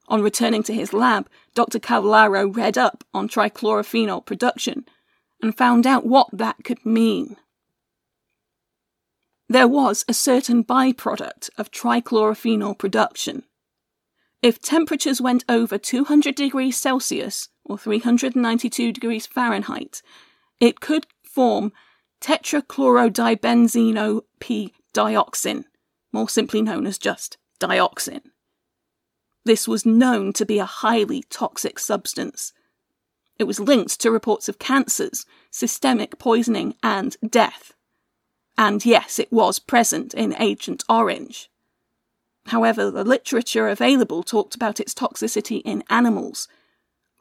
On 0.08 0.22
returning 0.22 0.62
to 0.64 0.74
his 0.74 0.92
lab, 0.92 1.28
Dr. 1.54 1.78
Cavallaro 1.78 2.54
read 2.54 2.76
up 2.76 3.04
on 3.14 3.28
trichlorophenol 3.28 4.26
production 4.26 4.84
and 5.40 5.56
found 5.56 5.86
out 5.86 6.04
what 6.04 6.28
that 6.32 6.64
could 6.64 6.84
mean. 6.84 7.36
There 9.48 9.68
was 9.68 10.04
a 10.08 10.14
certain 10.14 10.64
byproduct 10.64 11.50
of 11.58 11.70
trichlorophenol 11.70 12.78
production. 12.78 13.44
If 14.42 14.60
temperatures 14.60 15.20
went 15.20 15.44
over 15.48 15.76
200 15.76 16.34
degrees 16.34 16.76
Celsius 16.76 17.48
or 17.64 17.76
392 17.76 18.92
degrees 18.92 19.26
Fahrenheit, 19.26 20.02
it 20.60 20.80
could 20.80 21.06
form 21.22 21.72
tetrachlorodibenzeno 22.20 24.22
P 24.40 24.72
dioxin, 24.94 25.64
more 26.12 26.28
simply 26.28 26.62
known 26.62 26.86
as 26.86 26.98
just 26.98 27.38
dioxin. 27.60 28.22
This 29.44 29.66
was 29.66 29.86
known 29.86 30.32
to 30.34 30.44
be 30.44 30.58
a 30.58 30.64
highly 30.64 31.24
toxic 31.30 31.78
substance. 31.78 32.52
It 33.38 33.44
was 33.44 33.60
linked 33.60 34.00
to 34.00 34.10
reports 34.10 34.48
of 34.48 34.58
cancers, 34.58 35.24
systemic 35.50 36.18
poisoning, 36.18 36.74
and 36.82 37.16
death. 37.26 37.72
And 38.58 38.84
yes, 38.84 39.18
it 39.18 39.32
was 39.32 39.58
present 39.58 40.12
in 40.12 40.34
Agent 40.38 40.84
Orange. 40.88 41.50
However, 42.46 42.90
the 42.90 43.04
literature 43.04 43.68
available 43.68 44.22
talked 44.22 44.54
about 44.54 44.80
its 44.80 44.92
toxicity 44.92 45.62
in 45.64 45.84
animals. 45.88 46.48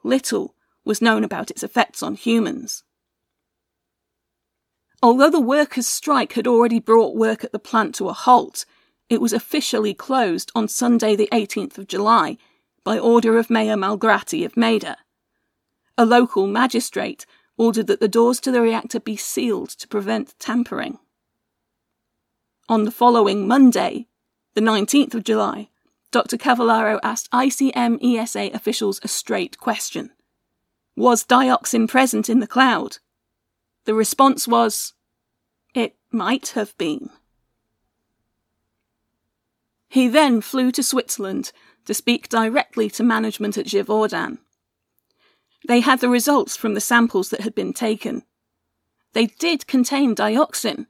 Little 0.03 0.55
was 0.83 1.01
known 1.01 1.23
about 1.23 1.51
its 1.51 1.63
effects 1.63 2.01
on 2.03 2.15
humans. 2.15 2.83
Although 5.01 5.29
the 5.29 5.39
workers' 5.39 5.87
strike 5.87 6.33
had 6.33 6.47
already 6.47 6.79
brought 6.79 7.15
work 7.15 7.43
at 7.43 7.53
the 7.53 7.59
plant 7.59 7.95
to 7.95 8.09
a 8.09 8.13
halt, 8.13 8.65
it 9.09 9.19
was 9.19 9.33
officially 9.33 9.93
closed 9.93 10.51
on 10.53 10.67
Sunday, 10.67 11.15
the 11.15 11.29
18th 11.31 11.77
of 11.77 11.87
July, 11.87 12.37
by 12.83 12.97
order 12.97 13.37
of 13.37 13.49
Mayor 13.49 13.75
Malgrati 13.75 14.45
of 14.45 14.55
Meda. 14.55 14.97
A 15.97 16.05
local 16.05 16.47
magistrate 16.47 17.25
ordered 17.57 17.87
that 17.87 17.99
the 17.99 18.07
doors 18.07 18.39
to 18.39 18.51
the 18.51 18.61
reactor 18.61 18.99
be 18.99 19.17
sealed 19.17 19.69
to 19.69 19.87
prevent 19.87 20.35
tampering. 20.39 20.99
On 22.69 22.85
the 22.85 22.91
following 22.91 23.47
Monday, 23.47 24.07
the 24.53 24.61
19th 24.61 25.15
of 25.15 25.23
July, 25.23 25.69
Dr. 26.11 26.37
Cavallaro 26.37 26.99
asked 27.03 27.29
ICMESA 27.31 28.53
officials 28.53 28.99
a 29.03 29.07
straight 29.07 29.57
question 29.57 30.11
Was 30.95 31.25
dioxin 31.25 31.87
present 31.87 32.29
in 32.29 32.39
the 32.39 32.47
cloud? 32.47 32.99
The 33.85 33.93
response 33.93 34.47
was, 34.47 34.93
It 35.73 35.95
might 36.11 36.49
have 36.49 36.77
been. 36.77 37.09
He 39.89 40.07
then 40.07 40.41
flew 40.41 40.71
to 40.71 40.83
Switzerland 40.83 41.51
to 41.85 41.93
speak 41.93 42.29
directly 42.29 42.89
to 42.91 43.03
management 43.03 43.57
at 43.57 43.65
Givaudan. 43.65 44.37
They 45.67 45.79
had 45.79 45.99
the 45.99 46.09
results 46.09 46.55
from 46.55 46.75
the 46.75 46.81
samples 46.81 47.29
that 47.29 47.41
had 47.41 47.55
been 47.55 47.73
taken. 47.73 48.23
They 49.13 49.25
did 49.25 49.67
contain 49.67 50.15
dioxin, 50.15 50.85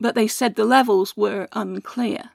but 0.00 0.14
they 0.14 0.26
said 0.26 0.54
the 0.56 0.64
levels 0.64 1.16
were 1.16 1.48
unclear. 1.52 2.30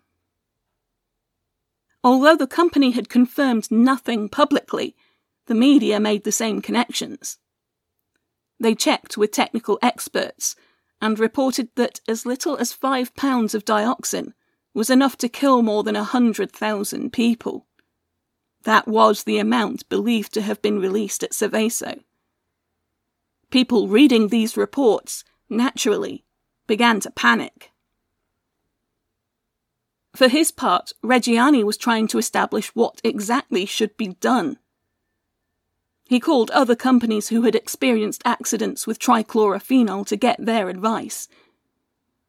Although 2.03 2.35
the 2.35 2.45
company 2.45 2.91
had 2.91 3.09
confirmed 3.09 3.71
nothing 3.71 4.29
publicly, 4.29 4.95
the 5.47 5.55
media 5.55 5.99
made 5.99 6.23
the 6.23 6.31
same 6.31 6.61
connections. 6.61 7.39
They 8.59 8.75
checked 8.75 9.17
with 9.17 9.31
technical 9.31 9.79
experts 9.81 10.55
and 11.01 11.17
reported 11.17 11.69
that 11.75 11.99
as 12.07 12.25
little 12.25 12.57
as 12.57 12.71
five 12.71 13.15
pounds 13.15 13.55
of 13.55 13.65
dioxin 13.65 14.33
was 14.75 14.89
enough 14.89 15.17
to 15.17 15.29
kill 15.29 15.61
more 15.61 15.83
than 15.83 15.95
a 15.95 16.03
hundred 16.03 16.51
thousand 16.51 17.11
people. 17.11 17.65
That 18.63 18.87
was 18.87 19.23
the 19.23 19.39
amount 19.39 19.89
believed 19.89 20.33
to 20.33 20.41
have 20.41 20.61
been 20.61 20.79
released 20.79 21.23
at 21.23 21.31
Seveso. 21.31 22.01
People 23.49 23.87
reading 23.87 24.27
these 24.27 24.57
reports, 24.57 25.23
naturally, 25.49 26.25
began 26.67 26.99
to 26.99 27.11
panic. 27.11 27.71
For 30.15 30.27
his 30.27 30.51
part, 30.51 30.91
Reggiani 31.03 31.63
was 31.63 31.77
trying 31.77 32.07
to 32.09 32.17
establish 32.17 32.75
what 32.75 33.01
exactly 33.03 33.65
should 33.65 33.97
be 33.97 34.09
done 34.19 34.57
he 36.07 36.19
called 36.19 36.51
other 36.51 36.75
companies 36.75 37.29
who 37.29 37.41
had 37.41 37.55
experienced 37.55 38.21
accidents 38.25 38.85
with 38.85 38.99
trichlorophenol 38.99 40.05
to 40.05 40.15
get 40.15 40.37
their 40.39 40.69
advice. 40.69 41.27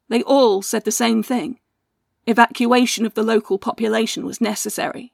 They 0.09 0.23
all 0.23 0.63
said 0.63 0.85
the 0.85 0.93
same 0.93 1.23
thing 1.23 1.59
evacuation 2.27 3.07
of 3.07 3.15
the 3.15 3.23
local 3.23 3.59
population 3.59 4.27
was 4.27 4.41
necessary. 4.41 5.13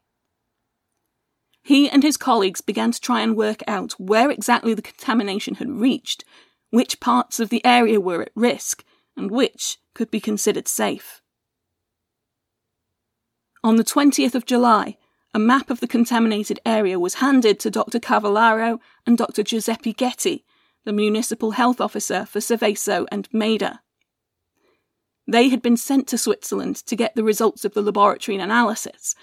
He 1.62 1.88
and 1.88 2.02
his 2.02 2.16
colleagues 2.16 2.60
began 2.60 2.90
to 2.90 3.00
try 3.00 3.20
and 3.20 3.36
work 3.36 3.62
out 3.68 3.92
where 3.92 4.30
exactly 4.30 4.74
the 4.74 4.82
contamination 4.82 5.56
had 5.56 5.70
reached, 5.70 6.24
which 6.70 7.00
parts 7.00 7.38
of 7.38 7.50
the 7.50 7.64
area 7.64 8.00
were 8.00 8.22
at 8.22 8.32
risk, 8.34 8.84
and 9.16 9.30
which 9.30 9.78
could 9.94 10.10
be 10.10 10.20
considered 10.20 10.66
safe. 10.66 11.22
On 13.62 13.76
the 13.76 13.84
20th 13.84 14.34
of 14.34 14.46
July, 14.46 14.96
a 15.34 15.38
map 15.38 15.70
of 15.70 15.80
the 15.80 15.86
contaminated 15.86 16.58
area 16.66 16.98
was 16.98 17.14
handed 17.14 17.60
to 17.60 17.70
Dr. 17.70 18.00
Cavallaro 18.00 18.80
and 19.06 19.16
Dr. 19.16 19.42
Giuseppe 19.42 19.94
Ghetti, 19.94 20.44
the 20.84 20.92
municipal 20.92 21.52
health 21.52 21.80
officer 21.80 22.26
for 22.26 22.40
Seveso 22.40 23.06
and 23.12 23.28
Meda. 23.32 23.80
They 25.26 25.48
had 25.48 25.62
been 25.62 25.76
sent 25.76 26.08
to 26.08 26.18
Switzerland 26.18 26.76
to 26.86 26.96
get 26.96 27.14
the 27.14 27.24
results 27.24 27.64
of 27.64 27.74
the 27.74 27.82
laboratory 27.82 28.36
analysis 28.38 29.14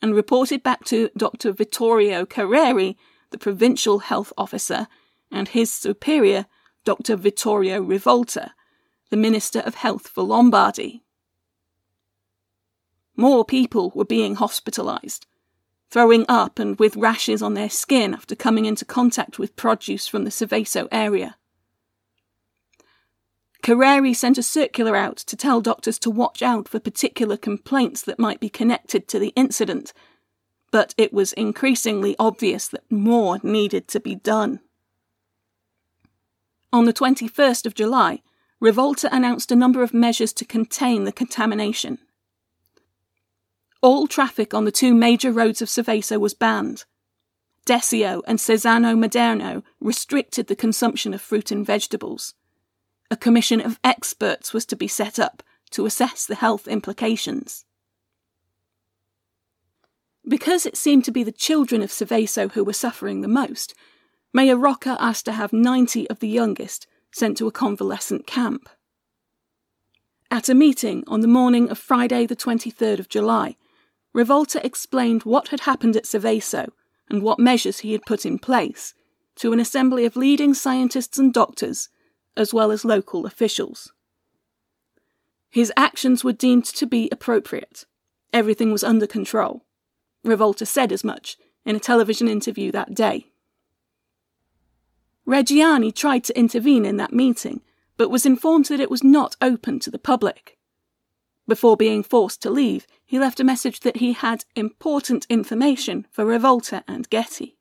and 0.00 0.14
reported 0.14 0.62
back 0.62 0.84
to 0.84 1.10
Dr. 1.16 1.52
Vittorio 1.52 2.24
Carreri, 2.24 2.96
the 3.30 3.38
provincial 3.38 3.98
health 3.98 4.32
officer, 4.38 4.86
and 5.30 5.48
his 5.48 5.72
superior, 5.72 6.46
Dr. 6.84 7.16
Vittorio 7.16 7.82
Rivolta, 7.82 8.52
the 9.10 9.16
Minister 9.16 9.60
of 9.60 9.74
Health 9.74 10.08
for 10.08 10.22
Lombardy. 10.22 11.02
More 13.16 13.44
people 13.44 13.90
were 13.94 14.04
being 14.04 14.36
hospitalized, 14.36 15.26
throwing 15.90 16.24
up 16.28 16.60
and 16.60 16.78
with 16.78 16.96
rashes 16.96 17.42
on 17.42 17.54
their 17.54 17.68
skin 17.68 18.14
after 18.14 18.36
coming 18.36 18.64
into 18.64 18.84
contact 18.84 19.38
with 19.38 19.56
produce 19.56 20.06
from 20.06 20.22
the 20.22 20.30
Seveso 20.30 20.86
area. 20.92 21.36
Carreri 23.68 24.16
sent 24.16 24.38
a 24.38 24.42
circular 24.42 24.96
out 24.96 25.18
to 25.18 25.36
tell 25.36 25.60
doctors 25.60 25.98
to 25.98 26.08
watch 26.08 26.40
out 26.40 26.66
for 26.66 26.80
particular 26.80 27.36
complaints 27.36 28.00
that 28.00 28.18
might 28.18 28.40
be 28.40 28.48
connected 28.48 29.06
to 29.08 29.18
the 29.18 29.30
incident, 29.36 29.92
but 30.70 30.94
it 30.96 31.12
was 31.12 31.34
increasingly 31.34 32.16
obvious 32.18 32.66
that 32.68 32.90
more 32.90 33.38
needed 33.42 33.86
to 33.88 34.00
be 34.00 34.14
done. 34.14 34.60
On 36.72 36.86
the 36.86 36.94
21st 36.94 37.66
of 37.66 37.74
July, 37.74 38.22
Rivolta 38.58 39.10
announced 39.12 39.52
a 39.52 39.56
number 39.56 39.82
of 39.82 39.92
measures 39.92 40.32
to 40.32 40.46
contain 40.46 41.04
the 41.04 41.12
contamination. 41.12 41.98
All 43.82 44.06
traffic 44.06 44.54
on 44.54 44.64
the 44.64 44.72
two 44.72 44.94
major 44.94 45.30
roads 45.30 45.60
of 45.60 45.68
Seveso 45.68 46.18
was 46.18 46.32
banned. 46.32 46.86
Desio 47.66 48.22
and 48.26 48.38
Cesano 48.38 48.96
Maderno 48.96 49.62
restricted 49.78 50.46
the 50.46 50.56
consumption 50.56 51.12
of 51.12 51.20
fruit 51.20 51.50
and 51.50 51.66
vegetables 51.66 52.32
a 53.10 53.16
commission 53.16 53.60
of 53.60 53.80
experts 53.82 54.52
was 54.52 54.66
to 54.66 54.76
be 54.76 54.88
set 54.88 55.18
up 55.18 55.42
to 55.70 55.86
assess 55.86 56.26
the 56.26 56.34
health 56.34 56.68
implications. 56.68 57.64
Because 60.26 60.66
it 60.66 60.76
seemed 60.76 61.04
to 61.06 61.10
be 61.10 61.22
the 61.22 61.32
children 61.32 61.82
of 61.82 61.90
Seveso 61.90 62.52
who 62.52 62.64
were 62.64 62.74
suffering 62.74 63.20
the 63.20 63.28
most, 63.28 63.74
Mayor 64.32 64.56
Rocca 64.56 64.96
asked 65.00 65.24
to 65.24 65.32
have 65.32 65.52
90 65.52 66.08
of 66.10 66.20
the 66.20 66.28
youngest 66.28 66.86
sent 67.10 67.38
to 67.38 67.46
a 67.46 67.52
convalescent 67.52 68.26
camp. 68.26 68.68
At 70.30 70.50
a 70.50 70.54
meeting 70.54 71.02
on 71.06 71.20
the 71.20 71.28
morning 71.28 71.70
of 71.70 71.78
Friday, 71.78 72.26
the 72.26 72.36
23rd 72.36 72.98
of 72.98 73.08
July, 73.08 73.56
Rivolta 74.14 74.62
explained 74.62 75.22
what 75.22 75.48
had 75.48 75.60
happened 75.60 75.96
at 75.96 76.04
Seveso 76.04 76.68
and 77.08 77.22
what 77.22 77.38
measures 77.38 77.78
he 77.78 77.92
had 77.92 78.04
put 78.04 78.26
in 78.26 78.38
place 78.38 78.92
to 79.36 79.54
an 79.54 79.60
assembly 79.60 80.04
of 80.04 80.16
leading 80.16 80.52
scientists 80.52 81.18
and 81.18 81.32
doctors 81.32 81.88
as 82.38 82.54
well 82.54 82.70
as 82.70 82.84
local 82.84 83.26
officials. 83.26 83.92
His 85.50 85.72
actions 85.76 86.22
were 86.22 86.32
deemed 86.32 86.64
to 86.66 86.86
be 86.86 87.08
appropriate. 87.10 87.84
Everything 88.32 88.70
was 88.70 88.84
under 88.84 89.06
control. 89.06 89.64
Rivolta 90.24 90.66
said 90.66 90.92
as 90.92 91.04
much 91.04 91.36
in 91.66 91.74
a 91.74 91.80
television 91.80 92.28
interview 92.28 92.70
that 92.72 92.94
day. 92.94 93.26
Reggiani 95.26 95.94
tried 95.94 96.24
to 96.24 96.38
intervene 96.38 96.86
in 96.86 96.96
that 96.96 97.12
meeting, 97.12 97.60
but 97.96 98.10
was 98.10 98.24
informed 98.24 98.66
that 98.66 98.80
it 98.80 98.90
was 98.90 99.04
not 99.04 99.36
open 99.42 99.78
to 99.80 99.90
the 99.90 99.98
public. 99.98 100.56
Before 101.46 101.76
being 101.76 102.02
forced 102.02 102.40
to 102.42 102.50
leave, 102.50 102.86
he 103.04 103.18
left 103.18 103.40
a 103.40 103.44
message 103.44 103.80
that 103.80 103.96
he 103.96 104.12
had 104.12 104.44
important 104.54 105.26
information 105.28 106.06
for 106.10 106.24
Rivolta 106.24 106.84
and 106.86 107.08
Ghetti. 107.10 107.56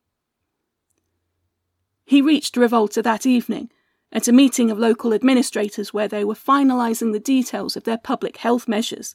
He 2.06 2.22
reached 2.22 2.56
Rivolta 2.56 3.02
that 3.02 3.26
evening 3.26 3.70
at 4.12 4.28
a 4.28 4.34
meeting 4.34 4.72
of 4.72 4.80
local 4.80 5.14
administrators 5.14 5.94
where 5.94 6.08
they 6.08 6.24
were 6.24 6.34
finalising 6.34 7.12
the 7.12 7.20
details 7.20 7.76
of 7.76 7.84
their 7.84 7.98
public 7.98 8.38
health 8.38 8.68
measures, 8.68 9.14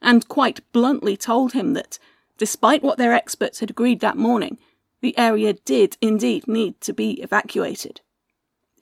and 0.00 0.28
quite 0.28 0.60
bluntly 0.72 1.16
told 1.16 1.52
him 1.52 1.74
that, 1.74 1.98
despite 2.38 2.82
what 2.82 2.98
their 2.98 3.12
experts 3.12 3.60
had 3.60 3.70
agreed 3.70 4.00
that 4.00 4.16
morning, 4.16 4.58
the 5.00 5.16
area 5.18 5.52
did 5.52 5.96
indeed 6.00 6.48
need 6.48 6.80
to 6.80 6.92
be 6.92 7.20
evacuated. 7.22 8.00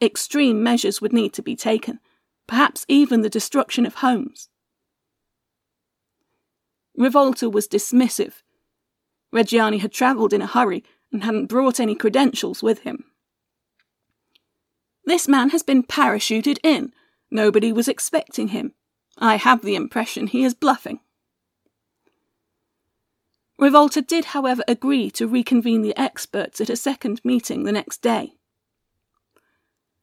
Extreme 0.01 0.63
measures 0.63 1.01
would 1.01 1.13
need 1.13 1.33
to 1.33 1.43
be 1.43 1.57
taken, 1.57 2.01
perhaps 2.47 2.85
even 2.89 3.23
the 3.23 3.31
destruction 3.31 3.87
of 3.87 3.97
homes. 3.97 4.49
Rivolta 6.99 7.51
was 7.51 7.69
dismissive. 7.69 8.43
Reggiani 9.35 9.81
had 9.81 9.93
travelled 9.93 10.33
in 10.33 10.43
a 10.43 10.47
hurry 10.47 10.85
and 11.13 11.25
hadn't 11.25 11.47
brought 11.47 11.81
any 11.81 11.95
credentials 11.95 12.63
with 12.63 12.81
him. 12.81 13.05
This 15.05 15.27
man 15.27 15.51
has 15.51 15.63
been 15.63 15.83
parachuted 15.83 16.59
in. 16.63 16.93
Nobody 17.31 17.73
was 17.73 17.89
expecting 17.89 18.49
him. 18.49 18.75
I 19.19 19.37
have 19.37 19.63
the 19.63 19.75
impression 19.75 20.27
he 20.27 20.45
is 20.45 20.55
bluffing. 20.55 21.01
Rivolta 23.61 24.07
did, 24.07 24.27
however, 24.27 24.63
agree 24.67 25.11
to 25.13 25.29
reconvene 25.29 25.83
the 25.83 25.97
experts 25.97 26.61
at 26.61 26.71
a 26.71 26.77
second 26.77 27.21
meeting 27.25 27.65
the 27.65 27.73
next 27.73 28.03
day. 28.03 28.35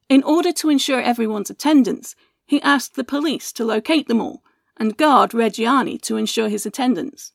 In 0.08 0.22
order 0.22 0.52
to 0.52 0.70
ensure 0.70 1.00
everyone's 1.00 1.50
attendance, 1.50 2.16
he 2.46 2.60
asked 2.62 2.94
the 2.94 3.04
police 3.04 3.52
to 3.52 3.64
locate 3.64 4.08
them 4.08 4.20
all 4.20 4.42
and 4.76 4.96
guard 4.96 5.32
Reggiani 5.32 6.00
to 6.02 6.16
ensure 6.16 6.48
his 6.48 6.66
attendance. 6.66 7.32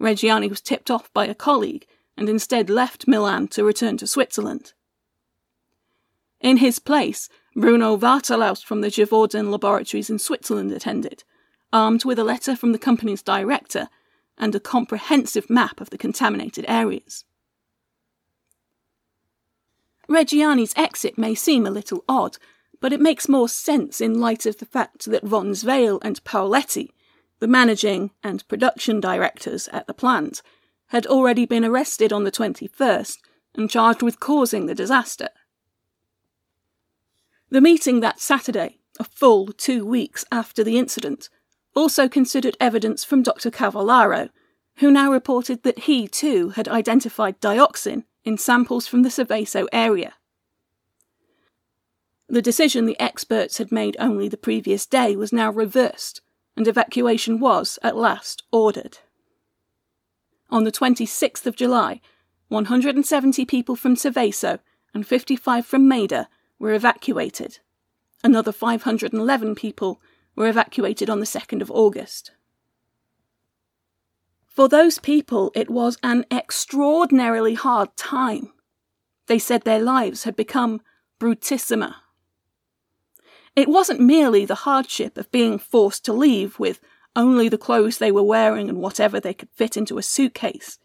Reggiani 0.00 0.48
was 0.48 0.60
tipped 0.60 0.90
off 0.90 1.12
by 1.12 1.26
a 1.26 1.34
colleague 1.34 1.86
and 2.16 2.28
instead 2.28 2.70
left 2.70 3.08
Milan 3.08 3.48
to 3.48 3.64
return 3.64 3.96
to 3.96 4.06
Switzerland. 4.06 4.74
In 6.40 6.56
his 6.56 6.78
place, 6.78 7.28
Bruno 7.54 7.96
Waterlaus 7.96 8.64
from 8.64 8.80
the 8.80 8.88
Givaudan 8.88 9.50
laboratories 9.50 10.08
in 10.08 10.18
Switzerland 10.18 10.72
attended, 10.72 11.24
armed 11.72 12.04
with 12.04 12.18
a 12.18 12.24
letter 12.24 12.56
from 12.56 12.72
the 12.72 12.78
company's 12.78 13.22
director 13.22 13.88
and 14.38 14.54
a 14.54 14.60
comprehensive 14.60 15.50
map 15.50 15.80
of 15.80 15.90
the 15.90 15.98
contaminated 15.98 16.64
areas. 16.66 17.24
Reggiani's 20.08 20.72
exit 20.76 21.18
may 21.18 21.34
seem 21.34 21.66
a 21.66 21.70
little 21.70 22.04
odd, 22.08 22.38
but 22.80 22.92
it 22.92 23.00
makes 23.00 23.28
more 23.28 23.48
sense 23.48 24.00
in 24.00 24.18
light 24.18 24.46
of 24.46 24.58
the 24.58 24.66
fact 24.66 25.04
that 25.04 25.24
von 25.24 25.50
Zwehl 25.50 26.00
and 26.02 26.24
Paoletti, 26.24 26.90
the 27.38 27.46
managing 27.46 28.10
and 28.24 28.48
production 28.48 28.98
directors 28.98 29.68
at 29.68 29.86
the 29.86 29.94
plant, 29.94 30.42
had 30.88 31.06
already 31.06 31.44
been 31.44 31.64
arrested 31.64 32.12
on 32.12 32.24
the 32.24 32.32
21st 32.32 33.18
and 33.54 33.70
charged 33.70 34.02
with 34.02 34.18
causing 34.18 34.66
the 34.66 34.74
disaster. 34.74 35.28
The 37.50 37.60
meeting 37.60 37.98
that 38.00 38.20
Saturday, 38.20 38.78
a 39.00 39.04
full 39.04 39.48
two 39.48 39.84
weeks 39.84 40.24
after 40.30 40.62
the 40.62 40.78
incident, 40.78 41.28
also 41.74 42.08
considered 42.08 42.56
evidence 42.60 43.04
from 43.04 43.22
Dr. 43.22 43.50
Cavallaro, 43.50 44.30
who 44.76 44.90
now 44.90 45.10
reported 45.10 45.64
that 45.64 45.80
he 45.80 46.06
too 46.06 46.50
had 46.50 46.68
identified 46.68 47.40
dioxin 47.40 48.04
in 48.24 48.38
samples 48.38 48.86
from 48.86 49.02
the 49.02 49.08
Seveso 49.08 49.66
area. 49.72 50.14
The 52.28 52.42
decision 52.42 52.86
the 52.86 53.00
experts 53.00 53.58
had 53.58 53.72
made 53.72 53.96
only 53.98 54.28
the 54.28 54.36
previous 54.36 54.86
day 54.86 55.16
was 55.16 55.32
now 55.32 55.50
reversed, 55.50 56.20
and 56.56 56.68
evacuation 56.68 57.40
was, 57.40 57.80
at 57.82 57.96
last, 57.96 58.44
ordered. 58.52 58.98
On 60.50 60.62
the 60.62 60.70
26th 60.70 61.46
of 61.46 61.56
July, 61.56 62.00
170 62.46 63.44
people 63.44 63.74
from 63.74 63.96
Seveso 63.96 64.60
and 64.94 65.04
55 65.04 65.66
from 65.66 65.88
Meda 65.88 66.28
were 66.60 66.72
evacuated. 66.72 67.58
Another 68.22 68.52
511 68.52 69.56
people 69.56 70.00
were 70.36 70.46
evacuated 70.46 71.10
on 71.10 71.18
the 71.18 71.26
2nd 71.26 71.62
of 71.62 71.70
August. 71.72 72.30
For 74.46 74.68
those 74.68 74.98
people, 74.98 75.50
it 75.54 75.70
was 75.70 75.96
an 76.02 76.26
extraordinarily 76.30 77.54
hard 77.54 77.96
time. 77.96 78.52
They 79.26 79.38
said 79.38 79.62
their 79.62 79.80
lives 79.80 80.24
had 80.24 80.36
become 80.36 80.82
brutissima. 81.18 81.96
It 83.56 83.68
wasn't 83.68 84.00
merely 84.00 84.44
the 84.44 84.66
hardship 84.66 85.16
of 85.16 85.30
being 85.30 85.58
forced 85.58 86.04
to 86.04 86.12
leave 86.12 86.58
with 86.58 86.80
only 87.16 87.48
the 87.48 87.58
clothes 87.58 87.98
they 87.98 88.12
were 88.12 88.22
wearing 88.22 88.68
and 88.68 88.78
whatever 88.78 89.18
they 89.18 89.34
could 89.34 89.48
fit 89.54 89.76
into 89.76 89.98
a 89.98 90.02
suitcase. 90.02 90.78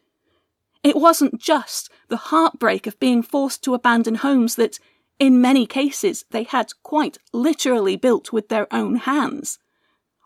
It 0.84 0.96
wasn't 0.96 1.42
just 1.42 1.90
the 2.08 2.18
heartbreak 2.18 2.88
of 2.88 3.00
being 3.00 3.24
forced 3.24 3.64
to 3.64 3.74
abandon 3.74 4.16
homes 4.16 4.56
that 4.56 4.80
in 5.19 5.41
many 5.41 5.65
cases, 5.65 6.25
they 6.32 6.43
had 6.43 6.71
quite 6.84 7.17
literally 7.34 7.95
built 7.95 8.34
with 8.34 8.49
their 8.49 8.67
own 8.73 8.95
hands. 8.95 9.60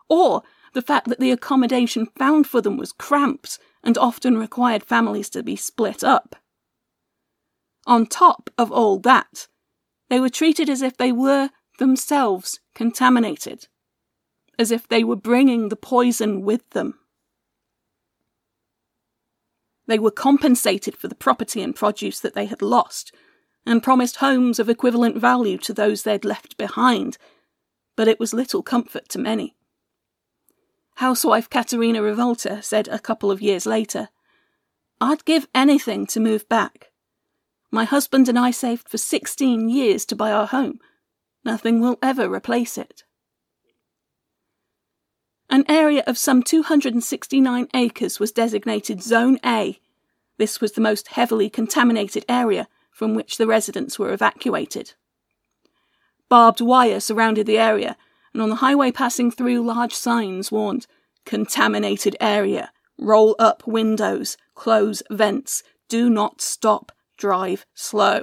Or 0.08 0.42
the 0.72 0.82
fact 0.82 1.08
that 1.08 1.20
the 1.20 1.30
accommodation 1.30 2.06
found 2.18 2.46
for 2.46 2.60
them 2.60 2.76
was 2.76 2.92
cramped 2.92 3.58
and 3.84 3.96
often 3.96 4.36
required 4.36 4.84
families 4.84 5.30
to 5.30 5.42
be 5.42 5.56
split 5.56 6.02
up. 6.02 6.36
On 7.86 8.06
top 8.06 8.50
of 8.58 8.70
all 8.70 8.98
that, 9.00 9.46
they 10.08 10.20
were 10.20 10.28
treated 10.28 10.68
as 10.68 10.82
if 10.82 10.96
they 10.96 11.12
were 11.12 11.50
themselves 11.78 12.60
contaminated, 12.74 13.68
as 14.58 14.70
if 14.70 14.88
they 14.88 15.04
were 15.04 15.16
bringing 15.16 15.68
the 15.68 15.76
poison 15.76 16.42
with 16.42 16.68
them. 16.70 16.98
They 19.86 19.98
were 19.98 20.10
compensated 20.10 20.96
for 20.96 21.08
the 21.08 21.14
property 21.14 21.62
and 21.62 21.74
produce 21.74 22.20
that 22.20 22.34
they 22.34 22.46
had 22.46 22.60
lost 22.60 23.12
and 23.66 23.82
promised 23.82 24.16
homes 24.16 24.58
of 24.58 24.68
equivalent 24.68 25.16
value 25.16 25.58
to 25.58 25.72
those 25.72 26.02
they'd 26.02 26.24
left 26.24 26.56
behind, 26.56 27.18
but 27.96 28.08
it 28.08 28.18
was 28.18 28.32
little 28.32 28.62
comfort 28.62 29.08
to 29.08 29.18
many. 29.18 29.54
Housewife 30.96 31.48
Caterina 31.48 32.00
Rivolta 32.00 32.62
said 32.62 32.88
a 32.88 32.98
couple 32.98 33.30
of 33.30 33.40
years 33.40 33.66
later, 33.66 34.08
I'd 35.00 35.24
give 35.24 35.48
anything 35.54 36.06
to 36.08 36.20
move 36.20 36.48
back. 36.48 36.90
My 37.70 37.84
husband 37.84 38.28
and 38.28 38.38
I 38.38 38.50
saved 38.50 38.88
for 38.88 38.98
16 38.98 39.68
years 39.68 40.04
to 40.06 40.16
buy 40.16 40.30
our 40.32 40.46
home. 40.46 40.78
Nothing 41.44 41.80
will 41.80 41.98
ever 42.02 42.28
replace 42.30 42.76
it. 42.76 43.04
An 45.48 45.64
area 45.68 46.04
of 46.06 46.18
some 46.18 46.42
269 46.42 47.68
acres 47.74 48.20
was 48.20 48.30
designated 48.30 49.02
Zone 49.02 49.38
A 49.44 49.80
This 50.38 50.60
was 50.60 50.72
the 50.72 50.80
most 50.80 51.08
heavily 51.08 51.48
contaminated 51.48 52.24
area 52.28 52.68
from 52.90 53.14
which 53.14 53.36
the 53.36 53.46
residents 53.46 53.98
were 53.98 54.12
evacuated. 54.12 54.94
Barbed 56.28 56.60
wire 56.60 57.00
surrounded 57.00 57.46
the 57.46 57.58
area, 57.58 57.96
and 58.32 58.40
on 58.40 58.48
the 58.48 58.56
highway 58.56 58.92
passing 58.92 59.30
through, 59.30 59.62
large 59.62 59.94
signs 59.94 60.52
warned 60.52 60.86
Contaminated 61.24 62.16
area. 62.20 62.72
Roll 62.98 63.36
up 63.38 63.66
windows. 63.66 64.36
Close 64.54 65.02
vents. 65.10 65.62
Do 65.88 66.08
not 66.10 66.40
stop. 66.40 66.92
Drive 67.16 67.66
slow. 67.74 68.22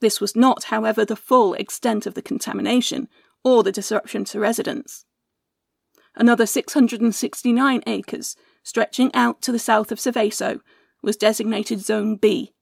This 0.00 0.20
was 0.20 0.36
not, 0.36 0.64
however, 0.64 1.04
the 1.04 1.16
full 1.16 1.54
extent 1.54 2.06
of 2.06 2.14
the 2.14 2.22
contamination 2.22 3.08
or 3.42 3.62
the 3.62 3.72
disruption 3.72 4.24
to 4.26 4.40
residents. 4.40 5.04
Another 6.14 6.46
669 6.46 7.82
acres, 7.86 8.36
stretching 8.62 9.14
out 9.14 9.42
to 9.42 9.52
the 9.52 9.58
south 9.58 9.90
of 9.90 9.98
Seveso, 9.98 10.60
was 11.02 11.16
designated 11.16 11.80
Zone 11.80 12.16
B. 12.16 12.52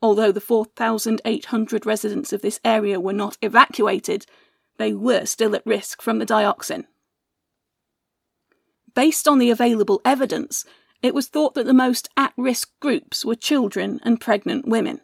Although 0.00 0.32
the 0.32 0.40
4,800 0.40 1.84
residents 1.84 2.32
of 2.32 2.42
this 2.42 2.60
area 2.64 3.00
were 3.00 3.12
not 3.12 3.36
evacuated, 3.42 4.26
they 4.78 4.92
were 4.92 5.24
still 5.24 5.54
at 5.56 5.66
risk 5.66 6.00
from 6.00 6.18
the 6.18 6.26
dioxin. 6.26 6.84
Based 8.94 9.26
on 9.26 9.38
the 9.38 9.50
available 9.50 10.00
evidence, 10.04 10.64
it 11.02 11.14
was 11.14 11.28
thought 11.28 11.54
that 11.54 11.66
the 11.66 11.74
most 11.74 12.08
at 12.16 12.32
risk 12.36 12.70
groups 12.80 13.24
were 13.24 13.34
children 13.34 14.00
and 14.04 14.20
pregnant 14.20 14.66
women. 14.66 15.00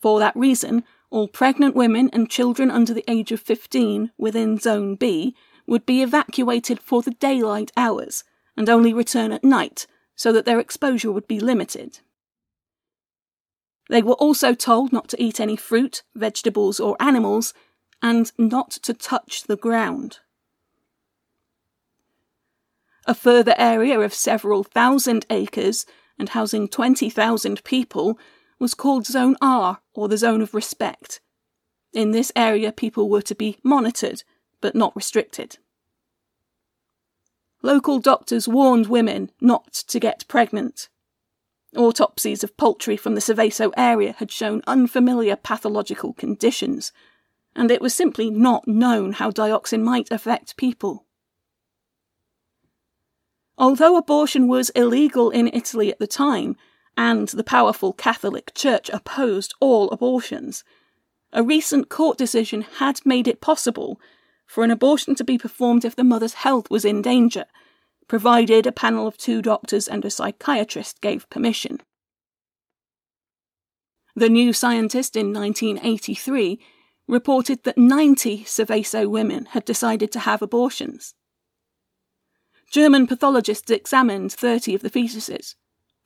For 0.00 0.18
that 0.20 0.36
reason, 0.36 0.84
all 1.10 1.28
pregnant 1.28 1.74
women 1.74 2.10
and 2.12 2.30
children 2.30 2.70
under 2.70 2.94
the 2.94 3.04
age 3.08 3.32
of 3.32 3.40
15 3.40 4.12
within 4.18 4.58
Zone 4.58 4.94
B 4.94 5.34
would 5.66 5.86
be 5.86 6.02
evacuated 6.02 6.80
for 6.80 7.02
the 7.02 7.12
daylight 7.12 7.72
hours 7.76 8.24
and 8.56 8.68
only 8.68 8.92
return 8.92 9.32
at 9.32 9.44
night 9.44 9.86
so 10.18 10.32
that 10.32 10.44
their 10.44 10.58
exposure 10.58 11.12
would 11.12 11.28
be 11.28 11.38
limited. 11.38 12.00
They 13.88 14.02
were 14.02 14.14
also 14.14 14.52
told 14.52 14.92
not 14.92 15.08
to 15.10 15.22
eat 15.22 15.40
any 15.40 15.56
fruit, 15.56 16.02
vegetables, 16.14 16.80
or 16.80 16.96
animals, 17.00 17.54
and 18.02 18.30
not 18.36 18.72
to 18.82 18.92
touch 18.92 19.44
the 19.44 19.56
ground. 19.56 20.18
A 23.06 23.14
further 23.14 23.54
area 23.56 24.00
of 24.00 24.12
several 24.12 24.64
thousand 24.64 25.24
acres 25.30 25.86
and 26.18 26.30
housing 26.30 26.68
20,000 26.68 27.62
people 27.62 28.18
was 28.58 28.74
called 28.74 29.06
Zone 29.06 29.36
R, 29.40 29.78
or 29.94 30.08
the 30.08 30.18
Zone 30.18 30.42
of 30.42 30.52
Respect. 30.52 31.20
In 31.92 32.10
this 32.10 32.32
area, 32.34 32.72
people 32.72 33.08
were 33.08 33.22
to 33.22 33.36
be 33.36 33.58
monitored, 33.62 34.24
but 34.60 34.74
not 34.74 34.96
restricted. 34.96 35.58
Local 37.62 37.98
doctors 37.98 38.46
warned 38.46 38.86
women 38.86 39.30
not 39.40 39.72
to 39.72 39.98
get 39.98 40.26
pregnant. 40.28 40.88
Autopsies 41.76 42.44
of 42.44 42.56
poultry 42.56 42.96
from 42.96 43.14
the 43.14 43.20
Seveso 43.20 43.72
area 43.76 44.14
had 44.18 44.30
shown 44.30 44.62
unfamiliar 44.66 45.36
pathological 45.36 46.12
conditions, 46.12 46.92
and 47.56 47.70
it 47.70 47.82
was 47.82 47.94
simply 47.94 48.30
not 48.30 48.68
known 48.68 49.12
how 49.12 49.30
dioxin 49.30 49.82
might 49.82 50.10
affect 50.10 50.56
people. 50.56 51.04
Although 53.58 53.96
abortion 53.96 54.46
was 54.46 54.70
illegal 54.70 55.30
in 55.30 55.50
Italy 55.52 55.90
at 55.90 55.98
the 55.98 56.06
time, 56.06 56.56
and 56.96 57.28
the 57.28 57.44
powerful 57.44 57.92
Catholic 57.92 58.54
Church 58.54 58.88
opposed 58.90 59.54
all 59.60 59.90
abortions, 59.90 60.62
a 61.32 61.42
recent 61.42 61.88
court 61.88 62.16
decision 62.16 62.62
had 62.62 63.04
made 63.04 63.26
it 63.26 63.40
possible 63.40 64.00
for 64.48 64.64
an 64.64 64.70
abortion 64.72 65.14
to 65.14 65.22
be 65.22 65.38
performed 65.38 65.84
if 65.84 65.94
the 65.94 66.02
mother's 66.02 66.34
health 66.34 66.70
was 66.70 66.84
in 66.84 67.02
danger, 67.02 67.44
provided 68.08 68.66
a 68.66 68.72
panel 68.72 69.06
of 69.06 69.18
two 69.18 69.42
doctors 69.42 69.86
and 69.86 70.04
a 70.04 70.10
psychiatrist 70.10 71.00
gave 71.00 71.28
permission. 71.30 71.80
The 74.16 74.30
New 74.30 74.52
Scientist 74.52 75.14
in 75.14 75.32
1983 75.32 76.58
reported 77.06 77.62
that 77.62 77.78
90 77.78 78.44
Seveso 78.44 79.08
women 79.08 79.46
had 79.46 79.64
decided 79.64 80.10
to 80.12 80.20
have 80.20 80.42
abortions. 80.42 81.14
German 82.72 83.06
pathologists 83.06 83.70
examined 83.70 84.32
30 84.32 84.74
of 84.74 84.82
the 84.82 84.90
fetuses 84.90 85.54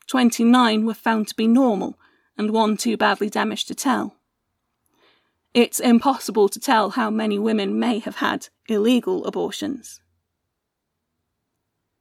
29 0.08 0.84
were 0.84 0.94
found 0.94 1.28
to 1.28 1.34
be 1.36 1.46
normal, 1.46 1.98
and 2.36 2.50
one 2.50 2.76
too 2.76 2.96
badly 2.96 3.30
damaged 3.30 3.68
to 3.68 3.74
tell. 3.74 4.16
It's 5.54 5.80
impossible 5.80 6.48
to 6.48 6.58
tell 6.58 6.90
how 6.90 7.10
many 7.10 7.38
women 7.38 7.78
may 7.78 7.98
have 7.98 8.16
had 8.16 8.48
illegal 8.68 9.26
abortions. 9.26 10.00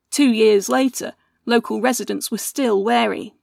Two 0.10 0.32
years 0.32 0.70
later, 0.70 1.14
local 1.46 1.82
residents 1.82 2.32
were 2.32 2.38
still 2.38 2.84
wary. 2.84 3.34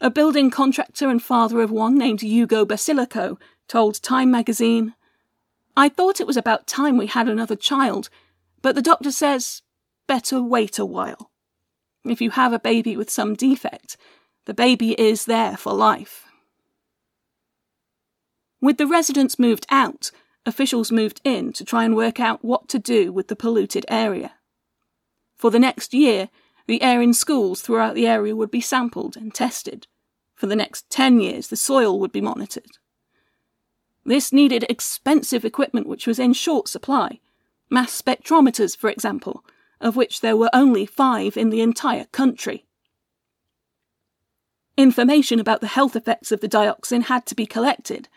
A 0.00 0.10
building 0.10 0.50
contractor 0.50 1.10
and 1.10 1.22
father 1.22 1.60
of 1.60 1.70
one 1.70 1.98
named 1.98 2.22
Ugo 2.22 2.64
Basilico 2.64 3.38
told 3.66 4.02
Time 4.02 4.30
magazine, 4.30 4.94
I 5.76 5.88
thought 5.88 6.20
it 6.20 6.26
was 6.26 6.36
about 6.36 6.66
time 6.66 6.96
we 6.96 7.06
had 7.06 7.28
another 7.28 7.56
child, 7.56 8.08
but 8.62 8.74
the 8.74 8.82
doctor 8.82 9.10
says, 9.10 9.62
better 10.06 10.42
wait 10.42 10.78
a 10.78 10.86
while. 10.86 11.30
If 12.04 12.20
you 12.20 12.30
have 12.30 12.52
a 12.52 12.58
baby 12.58 12.96
with 12.96 13.10
some 13.10 13.34
defect, 13.34 13.96
the 14.46 14.54
baby 14.54 14.98
is 14.98 15.26
there 15.26 15.56
for 15.56 15.72
life. 15.74 16.27
With 18.60 18.76
the 18.76 18.86
residents 18.86 19.38
moved 19.38 19.66
out, 19.70 20.10
officials 20.44 20.90
moved 20.90 21.20
in 21.24 21.52
to 21.52 21.64
try 21.64 21.84
and 21.84 21.94
work 21.94 22.18
out 22.18 22.44
what 22.44 22.68
to 22.68 22.78
do 22.78 23.12
with 23.12 23.28
the 23.28 23.36
polluted 23.36 23.86
area. 23.88 24.32
For 25.36 25.50
the 25.50 25.60
next 25.60 25.94
year, 25.94 26.28
the 26.66 26.82
air 26.82 27.00
in 27.00 27.14
schools 27.14 27.60
throughout 27.60 27.94
the 27.94 28.06
area 28.06 28.34
would 28.34 28.50
be 28.50 28.60
sampled 28.60 29.16
and 29.16 29.32
tested. 29.32 29.86
For 30.34 30.46
the 30.46 30.56
next 30.56 30.90
10 30.90 31.20
years, 31.20 31.48
the 31.48 31.56
soil 31.56 31.98
would 32.00 32.12
be 32.12 32.20
monitored. 32.20 32.78
This 34.04 34.32
needed 34.32 34.64
expensive 34.68 35.44
equipment 35.44 35.86
which 35.86 36.06
was 36.06 36.18
in 36.18 36.32
short 36.32 36.68
supply. 36.68 37.20
Mass 37.70 38.00
spectrometers, 38.00 38.76
for 38.76 38.90
example, 38.90 39.44
of 39.80 39.96
which 39.96 40.20
there 40.20 40.36
were 40.36 40.50
only 40.52 40.86
five 40.86 41.36
in 41.36 41.50
the 41.50 41.60
entire 41.60 42.06
country. 42.06 42.64
Information 44.76 45.40
about 45.40 45.60
the 45.60 45.66
health 45.66 45.94
effects 45.94 46.32
of 46.32 46.40
the 46.40 46.48
dioxin 46.48 47.04
had 47.04 47.26
to 47.26 47.34
be 47.34 47.46
collected, 47.46 48.08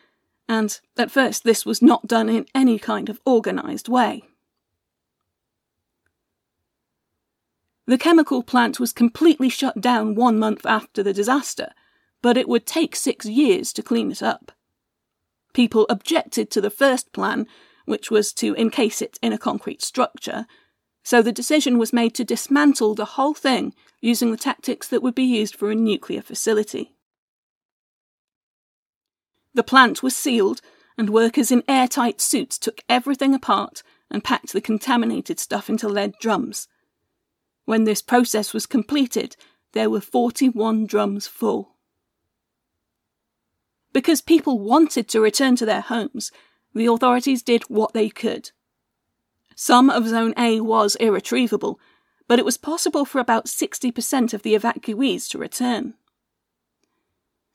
and 0.51 0.81
at 0.97 1.09
first 1.09 1.45
this 1.45 1.65
was 1.65 1.81
not 1.81 2.07
done 2.07 2.27
in 2.27 2.45
any 2.53 2.77
kind 2.77 3.07
of 3.07 3.21
organised 3.25 3.87
way. 3.87 4.21
The 7.87 7.97
chemical 7.97 8.43
plant 8.43 8.77
was 8.77 8.91
completely 8.91 9.47
shut 9.47 9.79
down 9.79 10.13
one 10.13 10.37
month 10.37 10.65
after 10.65 11.01
the 11.01 11.13
disaster, 11.13 11.71
but 12.21 12.35
it 12.35 12.49
would 12.49 12.65
take 12.65 12.97
six 12.97 13.25
years 13.25 13.71
to 13.71 13.81
clean 13.81 14.11
it 14.11 14.21
up. 14.21 14.51
People 15.53 15.85
objected 15.89 16.51
to 16.51 16.59
the 16.59 16.69
first 16.69 17.13
plan, 17.13 17.47
which 17.85 18.11
was 18.11 18.33
to 18.33 18.53
encase 18.55 19.01
it 19.01 19.17
in 19.21 19.31
a 19.31 19.37
concrete 19.37 19.81
structure, 19.81 20.47
so 21.01 21.21
the 21.21 21.31
decision 21.31 21.77
was 21.77 21.93
made 21.93 22.13
to 22.15 22.25
dismantle 22.25 22.93
the 22.95 23.15
whole 23.15 23.33
thing 23.33 23.73
using 24.01 24.31
the 24.31 24.37
tactics 24.37 24.89
that 24.89 25.01
would 25.01 25.15
be 25.15 25.23
used 25.23 25.55
for 25.55 25.71
a 25.71 25.75
nuclear 25.75 26.21
facility. 26.21 26.93
The 29.53 29.63
plant 29.63 30.01
was 30.01 30.15
sealed, 30.15 30.61
and 30.97 31.09
workers 31.09 31.51
in 31.51 31.63
airtight 31.67 32.21
suits 32.21 32.57
took 32.57 32.81
everything 32.87 33.33
apart 33.33 33.83
and 34.09 34.23
packed 34.23 34.53
the 34.53 34.61
contaminated 34.61 35.39
stuff 35.39 35.69
into 35.69 35.87
lead 35.87 36.13
drums. 36.19 36.67
When 37.65 37.83
this 37.83 38.01
process 38.01 38.53
was 38.53 38.65
completed, 38.65 39.35
there 39.73 39.89
were 39.89 40.01
41 40.01 40.85
drums 40.85 41.27
full. 41.27 41.75
Because 43.93 44.21
people 44.21 44.59
wanted 44.59 45.07
to 45.09 45.21
return 45.21 45.55
to 45.57 45.65
their 45.65 45.81
homes, 45.81 46.31
the 46.73 46.85
authorities 46.85 47.41
did 47.41 47.63
what 47.63 47.93
they 47.93 48.09
could. 48.09 48.51
Some 49.55 49.89
of 49.89 50.07
Zone 50.07 50.33
A 50.37 50.61
was 50.61 50.95
irretrievable, 50.95 51.79
but 52.27 52.39
it 52.39 52.45
was 52.45 52.57
possible 52.57 53.03
for 53.05 53.19
about 53.19 53.45
60% 53.45 54.33
of 54.33 54.43
the 54.43 54.55
evacuees 54.55 55.29
to 55.29 55.37
return. 55.37 55.95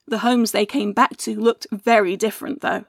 The 0.06 0.18
homes 0.18 0.52
they 0.52 0.66
came 0.66 0.92
back 0.92 1.16
to 1.18 1.38
looked 1.38 1.66
very 1.72 2.16
different, 2.16 2.60
though. 2.60 2.84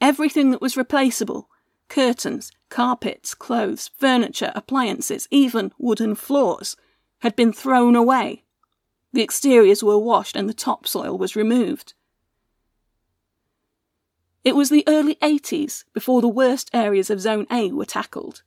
Everything 0.00 0.50
that 0.50 0.62
was 0.62 0.76
replaceable 0.76 1.48
curtains, 1.88 2.50
carpets, 2.68 3.34
clothes, 3.34 3.90
furniture, 3.96 4.50
appliances, 4.54 5.28
even 5.30 5.72
wooden 5.78 6.14
floors 6.14 6.76
had 7.20 7.36
been 7.36 7.52
thrown 7.52 7.94
away. 7.94 8.42
The 9.12 9.22
exteriors 9.22 9.84
were 9.84 9.98
washed 9.98 10.36
and 10.36 10.48
the 10.48 10.54
topsoil 10.54 11.16
was 11.16 11.36
removed. 11.36 11.94
It 14.44 14.54
was 14.54 14.68
the 14.68 14.84
early 14.86 15.16
80s 15.16 15.84
before 15.92 16.20
the 16.20 16.28
worst 16.28 16.70
areas 16.72 17.10
of 17.10 17.20
Zone 17.20 17.46
A 17.50 17.72
were 17.72 17.84
tackled. 17.84 18.42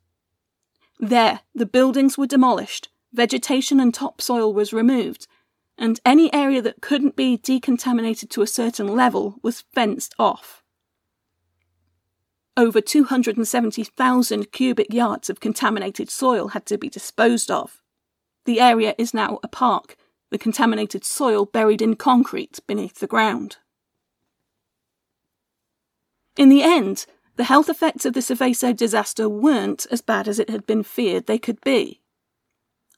There, 1.00 1.42
the 1.56 1.66
buildings 1.66 2.18
were 2.18 2.28
demolished, 2.28 2.90
vegetation 3.14 3.80
and 3.80 3.94
topsoil 3.94 4.54
was 4.54 4.74
removed, 4.74 5.28
and 5.80 6.00
any 6.06 6.32
area 6.34 6.62
that 6.62 6.82
couldn't 6.82 7.16
be 7.16 7.38
decontaminated 7.38 8.30
to 8.30 8.42
a 8.42 8.48
certain 8.48 8.88
level 8.88 9.40
was 9.42 9.64
fenced 9.74 10.14
off. 10.20 10.62
Over 12.58 12.82
270,000 12.82 14.52
cubic 14.52 14.94
yards 14.94 15.30
of 15.30 15.40
contaminated 15.40 16.10
soil 16.10 16.50
had 16.50 16.66
to 16.66 16.78
be 16.78 16.90
disposed 16.90 17.50
of. 17.50 17.82
the 18.46 18.60
area 18.60 18.96
is 18.98 19.14
now 19.14 19.40
a 19.44 19.48
park, 19.48 19.96
the 20.32 20.38
contaminated 20.38 21.06
soil 21.06 21.46
buried 21.46 21.82
in 21.82 21.96
concrete 21.96 22.60
beneath 22.68 22.96
the 22.96 23.08
ground. 23.08 23.58
In 26.36 26.50
the 26.50 26.64
end, 26.64 27.06
the 27.36 27.44
health 27.44 27.70
effects 27.70 28.06
of 28.06 28.14
the 28.14 28.22
Seveso 28.22 28.76
disaster 28.76 29.30
weren't 29.30 29.86
as 29.92 30.02
bad 30.02 30.28
as 30.28 30.40
it 30.40 30.50
had 30.50 30.66
been 30.66 30.84
feared 30.84 31.28
they 31.28 31.38
could 31.38 31.62
be. 31.62 31.99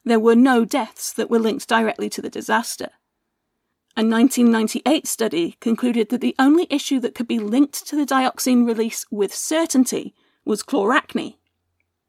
There 0.03 0.19
were 0.19 0.35
no 0.35 0.65
deaths 0.65 1.13
that 1.13 1.29
were 1.29 1.39
linked 1.39 1.67
directly 1.67 2.09
to 2.09 2.21
the 2.21 2.29
disaster. 2.29 2.89
A 3.97 4.03
1998 4.03 5.05
study 5.05 5.57
concluded 5.59 6.09
that 6.09 6.21
the 6.21 6.35
only 6.39 6.65
issue 6.69 6.99
that 7.01 7.13
could 7.13 7.27
be 7.27 7.39
linked 7.39 7.85
to 7.87 7.95
the 7.95 8.05
dioxin 8.05 8.65
release 8.65 9.05
with 9.11 9.33
certainty 9.33 10.15
was 10.45 10.63
chloracne. 10.63 11.35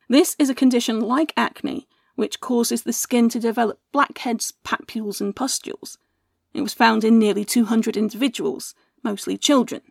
This 0.09 0.37
is 0.39 0.49
a 0.49 0.55
condition 0.55 1.01
like 1.01 1.33
acne, 1.37 1.89
which 2.15 2.41
causes 2.41 2.83
the 2.83 2.93
skin 2.93 3.29
to 3.31 3.41
develop 3.41 3.81
blackheads, 3.93 4.53
papules, 4.65 5.21
and 5.21 5.35
pustules. 5.35 5.99
It 6.55 6.63
was 6.63 6.75
found 6.75 7.03
in 7.03 7.19
nearly 7.19 7.45
200 7.45 7.97
individuals, 7.97 8.75
mostly 9.03 9.37
children. 9.37 9.83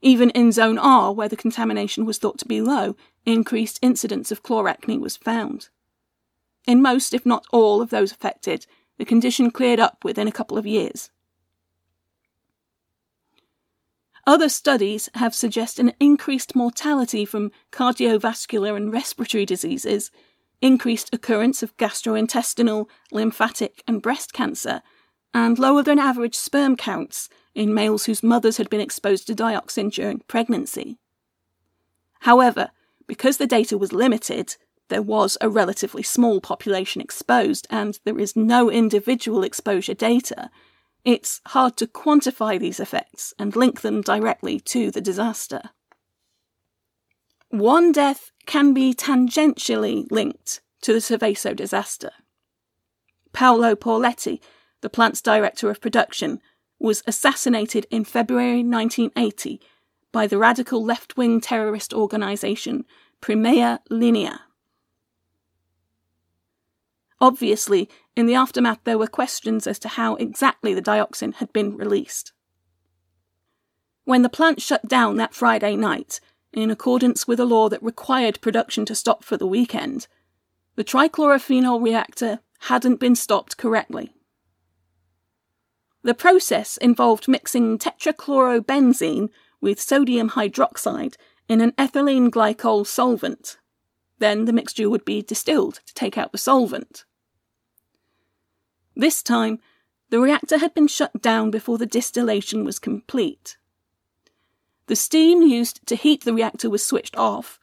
Even 0.00 0.30
in 0.30 0.52
Zone 0.52 0.78
R, 0.78 1.12
where 1.12 1.28
the 1.28 1.36
contamination 1.36 2.04
was 2.04 2.18
thought 2.18 2.38
to 2.38 2.46
be 2.46 2.60
low, 2.60 2.96
increased 3.24 3.78
incidence 3.82 4.30
of 4.30 4.42
chloracne 4.42 5.00
was 5.00 5.16
found. 5.16 5.68
In 6.66 6.82
most, 6.82 7.12
if 7.12 7.26
not 7.26 7.46
all, 7.52 7.82
of 7.82 7.90
those 7.90 8.12
affected, 8.12 8.66
the 8.98 9.04
condition 9.04 9.50
cleared 9.50 9.80
up 9.80 10.04
within 10.04 10.28
a 10.28 10.32
couple 10.32 10.56
of 10.56 10.66
years. 10.66 11.10
Other 14.26 14.48
studies 14.48 15.08
have 15.14 15.34
suggested 15.34 15.86
an 15.86 15.94
increased 15.98 16.54
mortality 16.54 17.24
from 17.24 17.50
cardiovascular 17.72 18.76
and 18.76 18.92
respiratory 18.92 19.44
diseases, 19.44 20.12
increased 20.60 21.12
occurrence 21.12 21.62
of 21.62 21.76
gastrointestinal, 21.76 22.86
lymphatic, 23.10 23.82
and 23.88 24.00
breast 24.00 24.32
cancer, 24.32 24.82
and 25.34 25.58
lower 25.58 25.82
than 25.82 25.98
average 25.98 26.36
sperm 26.36 26.76
counts 26.76 27.28
in 27.54 27.74
males 27.74 28.04
whose 28.04 28.22
mothers 28.22 28.58
had 28.58 28.70
been 28.70 28.80
exposed 28.80 29.26
to 29.26 29.34
dioxin 29.34 29.90
during 29.90 30.20
pregnancy. 30.28 30.98
However, 32.20 32.70
because 33.08 33.38
the 33.38 33.46
data 33.46 33.76
was 33.76 33.92
limited, 33.92 34.56
there 34.88 35.02
was 35.02 35.38
a 35.40 35.48
relatively 35.48 36.02
small 36.02 36.40
population 36.40 37.00
exposed 37.00 37.66
and 37.70 37.98
there 38.04 38.18
is 38.18 38.36
no 38.36 38.70
individual 38.70 39.42
exposure 39.42 39.94
data, 39.94 40.50
it's 41.04 41.40
hard 41.46 41.76
to 41.78 41.86
quantify 41.86 42.58
these 42.58 42.78
effects 42.78 43.34
and 43.38 43.56
link 43.56 43.80
them 43.80 44.00
directly 44.00 44.60
to 44.60 44.90
the 44.90 45.00
disaster. 45.00 45.62
One 47.50 47.92
death 47.92 48.30
can 48.46 48.72
be 48.72 48.94
tangentially 48.94 50.06
linked 50.10 50.60
to 50.82 50.92
the 50.92 51.00
Seveso 51.00 51.54
disaster. 51.54 52.10
Paolo 53.32 53.74
Paoletti, 53.74 54.40
the 54.80 54.90
plant's 54.90 55.20
director 55.20 55.70
of 55.70 55.80
production, 55.80 56.40
was 56.78 57.02
assassinated 57.06 57.86
in 57.90 58.04
February 58.04 58.62
1980 58.62 59.60
by 60.12 60.26
the 60.26 60.38
radical 60.38 60.84
left 60.84 61.16
wing 61.16 61.40
terrorist 61.40 61.94
organization 61.94 62.84
Prima 63.20 63.80
Linea. 63.88 64.40
Obviously, 67.22 67.88
in 68.16 68.26
the 68.26 68.34
aftermath, 68.34 68.80
there 68.82 68.98
were 68.98 69.06
questions 69.06 69.68
as 69.68 69.78
to 69.78 69.88
how 69.88 70.16
exactly 70.16 70.74
the 70.74 70.82
dioxin 70.82 71.34
had 71.34 71.52
been 71.52 71.76
released. 71.76 72.32
When 74.02 74.22
the 74.22 74.28
plant 74.28 74.60
shut 74.60 74.88
down 74.88 75.18
that 75.18 75.32
Friday 75.32 75.76
night, 75.76 76.18
in 76.52 76.68
accordance 76.68 77.28
with 77.28 77.38
a 77.38 77.44
law 77.44 77.68
that 77.68 77.80
required 77.80 78.40
production 78.40 78.84
to 78.86 78.96
stop 78.96 79.22
for 79.22 79.36
the 79.36 79.46
weekend, 79.46 80.08
the 80.74 80.82
trichlorophenol 80.82 81.80
reactor 81.80 82.40
hadn't 82.62 82.98
been 82.98 83.14
stopped 83.14 83.56
correctly. 83.56 84.16
The 86.02 86.14
process 86.14 86.76
involved 86.76 87.28
mixing 87.28 87.78
tetrachlorobenzene 87.78 89.28
with 89.60 89.80
sodium 89.80 90.30
hydroxide 90.30 91.14
in 91.48 91.60
an 91.60 91.70
ethylene 91.78 92.30
glycol 92.30 92.84
solvent. 92.84 93.58
Then 94.18 94.46
the 94.46 94.52
mixture 94.52 94.90
would 94.90 95.04
be 95.04 95.22
distilled 95.22 95.78
to 95.86 95.94
take 95.94 96.18
out 96.18 96.32
the 96.32 96.38
solvent. 96.38 97.04
This 98.94 99.22
time, 99.22 99.60
the 100.10 100.20
reactor 100.20 100.58
had 100.58 100.74
been 100.74 100.88
shut 100.88 101.22
down 101.22 101.50
before 101.50 101.78
the 101.78 101.86
distillation 101.86 102.64
was 102.64 102.78
complete. 102.78 103.56
The 104.86 104.96
steam 104.96 105.42
used 105.42 105.86
to 105.86 105.96
heat 105.96 106.24
the 106.24 106.34
reactor 106.34 106.68
was 106.68 106.84
switched 106.84 107.16
off, 107.16 107.58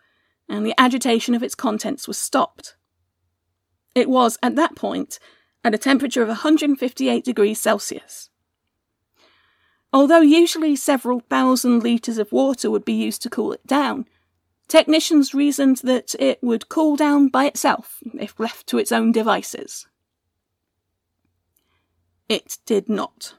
and 0.48 0.66
the 0.66 0.74
agitation 0.80 1.36
of 1.36 1.44
its 1.44 1.54
contents 1.54 2.08
was 2.08 2.18
stopped. 2.18 2.76
It 3.94 4.10
was, 4.10 4.38
at 4.42 4.56
that 4.56 4.76
point, 4.76 5.20
at 5.64 5.76
a 5.76 5.78
temperature 5.78 6.22
of 6.22 6.30
158 6.30 7.24
degrees 7.24 7.60
Celsius. 7.60 8.30
Although 9.92 10.22
usually 10.22 10.76
several 10.76 11.20
thousand 11.20 11.84
litres 11.84 12.18
of 12.18 12.32
water 12.32 12.72
would 12.72 12.86
be 12.86 12.94
used 12.94 13.22
to 13.24 13.30
cool 13.30 13.54
it 13.54 13.66
down, 13.68 14.06
technicians 14.68 15.34
reasoned 15.34 15.78
that 15.78 16.16
it 16.20 16.42
would 16.42 16.70
cool 16.70 16.96
down 16.96 17.28
by 17.28 17.46
itself 17.46 18.02
if 18.20 18.40
left 18.40 18.68
to 18.68 18.78
its 18.78 18.92
own 18.92 19.12
devices. 19.12 19.88
It 22.30 22.60
did 22.66 22.88
not. 22.88 23.34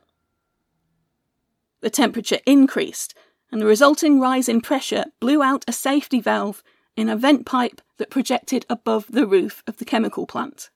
The 1.81 1.91
temperature 1.91 2.41
increased, 2.45 3.15
and 3.51 3.61
the 3.61 3.67
resulting 3.67 4.21
rise 4.21 4.49
in 4.49 4.61
pressure 4.61 5.05
blew 5.21 5.43
out 5.43 5.65
a 5.67 5.73
safety 5.73 6.21
valve 6.21 6.63
in 6.97 7.09
a 7.09 7.17
vent 7.17 7.47
pipe 7.47 7.81
that 7.99 8.11
projected 8.11 8.67
above 8.69 9.07
the 9.09 9.27
roof 9.27 9.63
of 9.67 9.79
the 9.79 9.85
chemical 9.85 10.27
plant. 10.27 10.71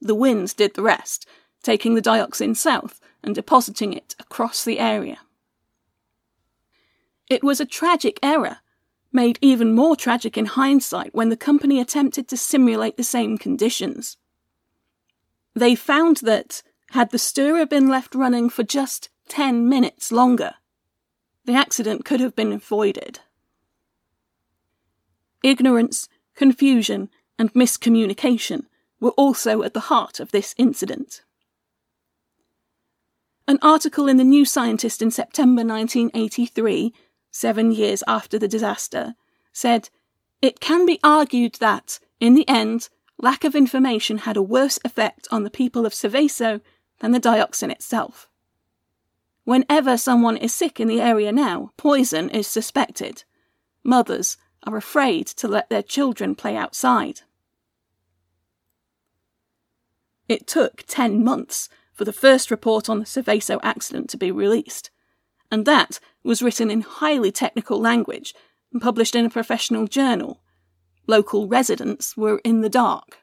The 0.00 0.16
winds 0.16 0.52
did 0.52 0.74
the 0.74 0.82
rest, 0.82 1.26
taking 1.62 1.94
the 1.94 2.02
dioxin 2.02 2.56
south 2.56 3.00
and 3.22 3.34
depositing 3.34 3.92
it 3.92 4.16
across 4.18 4.64
the 4.64 4.80
area. 4.80 5.18
It 7.30 7.44
was 7.44 7.60
a 7.60 7.66
tragic 7.66 8.18
error, 8.22 8.58
made 9.12 9.38
even 9.40 9.74
more 9.74 9.94
tragic 9.94 10.36
in 10.36 10.46
hindsight 10.46 11.14
when 11.14 11.28
the 11.28 11.36
company 11.36 11.80
attempted 11.80 12.26
to 12.28 12.36
simulate 12.36 12.96
the 12.96 13.04
same 13.04 13.38
conditions. 13.38 14.16
They 15.54 15.74
found 15.74 16.18
that, 16.18 16.62
had 16.92 17.10
the 17.10 17.18
stirrer 17.18 17.66
been 17.66 17.88
left 17.88 18.14
running 18.14 18.50
for 18.50 18.62
just 18.62 19.08
10 19.28 19.68
minutes 19.68 20.12
longer, 20.12 20.54
the 21.44 21.54
accident 21.54 22.04
could 22.04 22.20
have 22.20 22.36
been 22.36 22.52
avoided. 22.52 23.20
Ignorance, 25.42 26.08
confusion, 26.34 27.08
and 27.38 27.52
miscommunication 27.54 28.66
were 29.00 29.10
also 29.12 29.62
at 29.62 29.74
the 29.74 29.80
heart 29.80 30.20
of 30.20 30.30
this 30.30 30.54
incident. 30.58 31.22
An 33.48 33.58
article 33.62 34.06
in 34.06 34.18
the 34.18 34.24
New 34.24 34.44
Scientist 34.44 35.02
in 35.02 35.10
September 35.10 35.64
1983, 35.64 36.92
seven 37.30 37.72
years 37.72 38.04
after 38.06 38.38
the 38.38 38.46
disaster, 38.46 39.14
said, 39.52 39.88
It 40.40 40.60
can 40.60 40.86
be 40.86 41.00
argued 41.02 41.54
that, 41.54 41.98
in 42.20 42.34
the 42.34 42.48
end, 42.48 42.88
lack 43.18 43.44
of 43.44 43.56
information 43.56 44.18
had 44.18 44.36
a 44.36 44.42
worse 44.42 44.78
effect 44.84 45.26
on 45.32 45.42
the 45.42 45.50
people 45.50 45.86
of 45.86 45.92
Seveso 45.92 46.60
than 47.02 47.10
the 47.10 47.20
dioxin 47.20 47.70
itself. 47.70 48.28
Whenever 49.44 49.98
someone 49.98 50.36
is 50.36 50.54
sick 50.54 50.78
in 50.78 50.86
the 50.86 51.00
area 51.00 51.32
now, 51.32 51.72
poison 51.76 52.30
is 52.30 52.46
suspected. 52.46 53.24
Mothers 53.84 54.36
are 54.62 54.76
afraid 54.76 55.26
to 55.26 55.48
let 55.48 55.68
their 55.68 55.82
children 55.82 56.36
play 56.36 56.56
outside. 56.56 57.22
It 60.28 60.46
took 60.46 60.84
10 60.86 61.24
months 61.24 61.68
for 61.92 62.04
the 62.04 62.12
first 62.12 62.52
report 62.52 62.88
on 62.88 63.00
the 63.00 63.04
Seveso 63.04 63.58
accident 63.64 64.08
to 64.10 64.16
be 64.16 64.30
released, 64.30 64.90
and 65.50 65.66
that 65.66 65.98
was 66.22 66.40
written 66.40 66.70
in 66.70 66.82
highly 66.82 67.32
technical 67.32 67.80
language 67.80 68.32
and 68.72 68.80
published 68.80 69.16
in 69.16 69.26
a 69.26 69.30
professional 69.30 69.88
journal. 69.88 70.40
Local 71.08 71.48
residents 71.48 72.16
were 72.16 72.40
in 72.44 72.60
the 72.60 72.70
dark. 72.70 73.18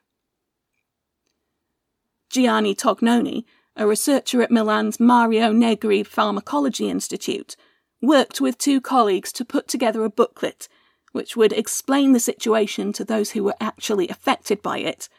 Gianni 2.30 2.76
Tognoni 2.76 3.46
a 3.76 3.88
researcher 3.88 4.42
at 4.42 4.52
Milan's 4.52 5.00
Mario 5.00 5.52
Negri 5.52 6.04
Pharmacology 6.04 6.90
Institute, 6.90 7.56
worked 8.02 8.42
with 8.42 8.58
two 8.58 8.80
colleagues 8.82 9.32
to 9.34 9.46
put 9.46 9.68
together 9.68 10.04
a 10.04 10.10
booklet 10.10 10.68
which 11.12 11.36
would 11.36 11.54
explain 11.54 12.12
the 12.12 12.20
situation 12.20 12.94
to 12.94 13.04
those 13.04 13.32
who 13.32 13.44
were 13.44 13.56
actually 13.60 14.08
affected 14.10 14.62
by 14.62 14.80
it 14.80 15.10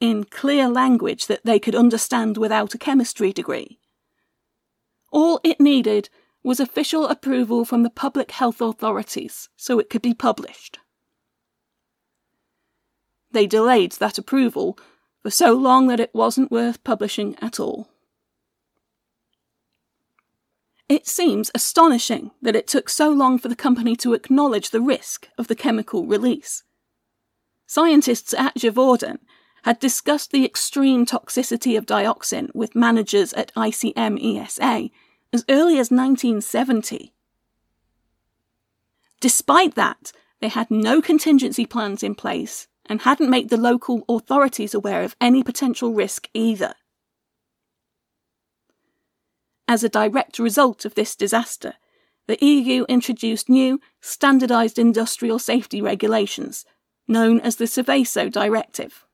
in 0.00 0.24
clear 0.24 0.68
language 0.68 1.26
that 1.26 1.44
they 1.44 1.58
could 1.58 1.74
understand 1.74 2.36
without 2.36 2.74
a 2.74 2.78
chemistry 2.78 3.32
degree. 3.32 3.78
All 5.10 5.40
it 5.42 5.60
needed 5.60 6.10
was 6.42 6.60
official 6.60 7.06
approval 7.06 7.64
from 7.64 7.82
the 7.82 7.90
public 7.90 8.30
health 8.30 8.60
authorities 8.60 9.48
so 9.56 9.78
it 9.78 9.90
could 9.90 10.02
be 10.02 10.14
published. 10.14 10.78
They 13.30 13.46
delayed 13.46 13.92
that 13.92 14.18
approval 14.18 14.78
for 15.22 15.30
so 15.30 15.52
long 15.52 15.88
that 15.88 16.00
it 16.00 16.14
wasn't 16.14 16.50
worth 16.50 16.84
publishing 16.84 17.36
at 17.42 17.58
all. 17.58 17.88
It 20.88 21.06
seems 21.06 21.50
astonishing 21.54 22.30
that 22.40 22.56
it 22.56 22.66
took 22.66 22.88
so 22.88 23.10
long 23.10 23.38
for 23.38 23.48
the 23.48 23.56
company 23.56 23.94
to 23.96 24.14
acknowledge 24.14 24.70
the 24.70 24.80
risk 24.80 25.28
of 25.36 25.48
the 25.48 25.54
chemical 25.54 26.06
release. 26.06 26.62
Scientists 27.66 28.32
at 28.32 28.54
Givaudan 28.54 29.18
had 29.64 29.78
discussed 29.78 30.30
the 30.30 30.46
extreme 30.46 31.04
toxicity 31.04 31.76
of 31.76 31.84
dioxin 31.84 32.48
with 32.54 32.74
managers 32.74 33.34
at 33.34 33.52
ICMESA 33.54 34.90
as 35.30 35.44
early 35.50 35.74
as 35.74 35.90
1970. 35.90 37.12
Despite 39.20 39.74
that, 39.74 40.12
they 40.40 40.48
had 40.48 40.70
no 40.70 41.02
contingency 41.02 41.66
plans 41.66 42.02
in 42.02 42.14
place 42.14 42.68
and 42.86 43.02
hadn't 43.02 43.28
made 43.28 43.50
the 43.50 43.58
local 43.58 44.04
authorities 44.08 44.72
aware 44.72 45.02
of 45.02 45.16
any 45.20 45.42
potential 45.42 45.92
risk 45.92 46.30
either. 46.32 46.74
As 49.68 49.84
a 49.84 49.90
direct 49.90 50.38
result 50.38 50.86
of 50.86 50.94
this 50.94 51.14
disaster, 51.14 51.74
the 52.26 52.42
EU 52.42 52.86
introduced 52.88 53.50
new, 53.50 53.80
standardised 54.00 54.78
industrial 54.78 55.38
safety 55.38 55.82
regulations, 55.82 56.64
known 57.06 57.38
as 57.40 57.56
the 57.56 57.66
Seveso 57.66 58.32
Directive. 58.32 59.04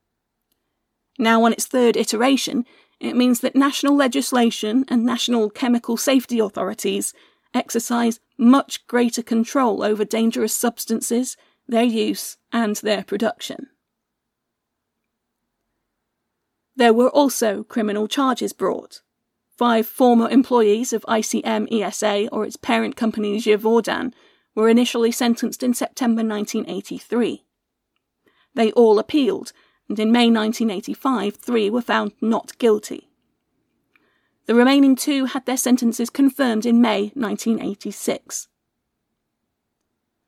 Now, 1.19 1.43
on 1.43 1.51
its 1.51 1.65
third 1.65 1.97
iteration, 1.97 2.65
it 3.01 3.17
means 3.17 3.41
that 3.41 3.55
national 3.55 3.97
legislation 3.97 4.85
and 4.87 5.03
national 5.03 5.49
chemical 5.49 5.97
safety 5.97 6.39
authorities 6.39 7.13
exercise 7.53 8.21
much 8.37 8.87
greater 8.87 9.21
control 9.21 9.83
over 9.83 10.05
dangerous 10.05 10.53
substances, 10.53 11.35
their 11.67 11.83
use, 11.83 12.37
and 12.53 12.77
their 12.77 13.03
production. 13.03 13.67
There 16.77 16.93
were 16.93 17.09
also 17.09 17.63
criminal 17.63 18.07
charges 18.07 18.53
brought. 18.53 19.01
Five 19.57 19.87
former 19.87 20.29
employees 20.29 20.91
of 20.91 21.05
ICMESA 21.07 22.27
or 22.31 22.43
its 22.43 22.57
parent 22.57 22.97
company 22.97 23.39
Givaudan 23.39 24.13
were 24.53 24.67
initially 24.67 25.11
sentenced 25.11 25.63
in 25.63 25.73
September 25.73 26.23
1983. 26.23 27.45
They 28.53 28.71
all 28.73 28.99
appealed, 28.99 29.53
and 29.87 29.97
in 29.97 30.11
May 30.11 30.29
1985, 30.29 31.35
three 31.35 31.69
were 31.69 31.81
found 31.81 32.13
not 32.21 32.57
guilty. 32.57 33.09
The 34.45 34.55
remaining 34.55 34.95
two 34.95 35.25
had 35.25 35.45
their 35.45 35.57
sentences 35.57 36.09
confirmed 36.09 36.65
in 36.65 36.81
May 36.81 37.11
1986. 37.15 38.47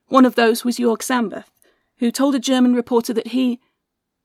One 0.07 0.25
of 0.25 0.35
those 0.35 0.63
was 0.63 0.77
Jörg 0.77 1.01
Sambeth, 1.01 1.51
who 1.97 2.11
told 2.11 2.33
a 2.35 2.39
German 2.39 2.73
reporter 2.73 3.13
that 3.13 3.27
he 3.27 3.59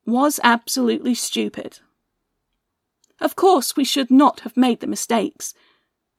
was 0.07 0.39
absolutely 0.45 1.15
stupid. 1.15 1.81
Of 3.23 3.37
course, 3.37 3.77
we 3.77 3.85
should 3.85 4.11
not 4.11 4.41
have 4.41 4.57
made 4.57 4.81
the 4.81 4.89
mistakes. 4.89 5.55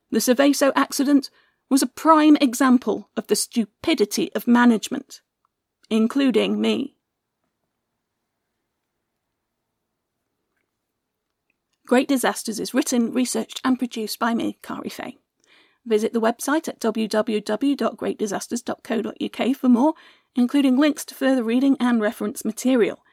The 0.10 0.20
Seveso 0.20 0.72
accident 0.74 1.30
was 1.70 1.82
a 1.82 1.88
prime 1.88 2.38
example 2.38 3.10
of 3.18 3.28
the 3.28 3.36
stupidity 3.36 4.32
of 4.34 4.48
management, 4.48 5.20
including 5.90 6.62
me. 6.62 6.96
Great 11.86 12.08
Disasters 12.08 12.62
is 12.62 12.74
written, 12.74 13.12
researched, 13.12 13.60
and 13.66 13.78
produced 13.78 14.18
by 14.18 14.34
me, 14.34 14.58
Kari 14.62 14.88
Fay. 14.88 15.18
Visit 15.86 16.14
the 16.14 16.22
website 16.22 16.70
at 16.70 16.80
www.greatdisasters.co.uk 16.80 19.58
for 19.58 19.68
more, 19.68 19.94
including 20.36 20.78
links 20.78 21.04
to 21.04 21.14
further 21.14 21.44
reading 21.44 21.76
and 21.82 22.00
reference 22.00 22.46
material. 22.46 23.04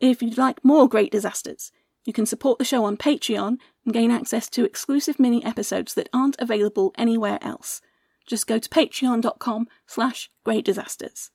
If 0.00 0.22
you'd 0.22 0.38
like 0.38 0.64
more 0.64 0.88
Great 0.88 1.12
Disasters, 1.12 1.70
you 2.06 2.12
can 2.12 2.24
support 2.24 2.58
the 2.58 2.64
show 2.64 2.84
on 2.84 2.96
Patreon 2.96 3.58
and 3.84 3.92
gain 3.92 4.10
access 4.10 4.48
to 4.50 4.64
exclusive 4.64 5.18
mini 5.18 5.44
episodes 5.44 5.92
that 5.94 6.08
aren't 6.12 6.40
available 6.40 6.94
anywhere 6.96 7.38
else. 7.42 7.82
Just 8.26 8.46
go 8.46 8.58
to 8.58 8.68
patreon.com 8.68 9.68
slash 9.86 10.30
greatdisasters. 10.46 11.30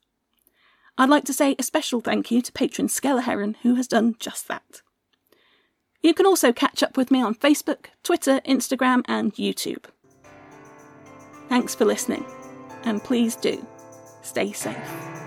I'd 0.98 1.08
like 1.08 1.24
to 1.24 1.32
say 1.34 1.54
a 1.58 1.62
special 1.62 2.00
thank 2.00 2.30
you 2.30 2.42
to 2.42 2.52
patron 2.52 2.88
Skeleheron, 2.88 3.56
who 3.62 3.76
has 3.76 3.86
done 3.86 4.16
just 4.18 4.48
that. 4.48 4.82
You 6.02 6.14
can 6.14 6.26
also 6.26 6.52
catch 6.52 6.82
up 6.82 6.96
with 6.96 7.10
me 7.10 7.22
on 7.22 7.34
Facebook, 7.34 7.86
Twitter, 8.02 8.40
Instagram, 8.40 9.02
and 9.06 9.34
YouTube. 9.34 9.84
Thanks 11.48 11.74
for 11.74 11.84
listening, 11.84 12.24
and 12.84 13.02
please 13.02 13.36
do 13.36 13.64
stay 14.22 14.52
safe. 14.52 15.21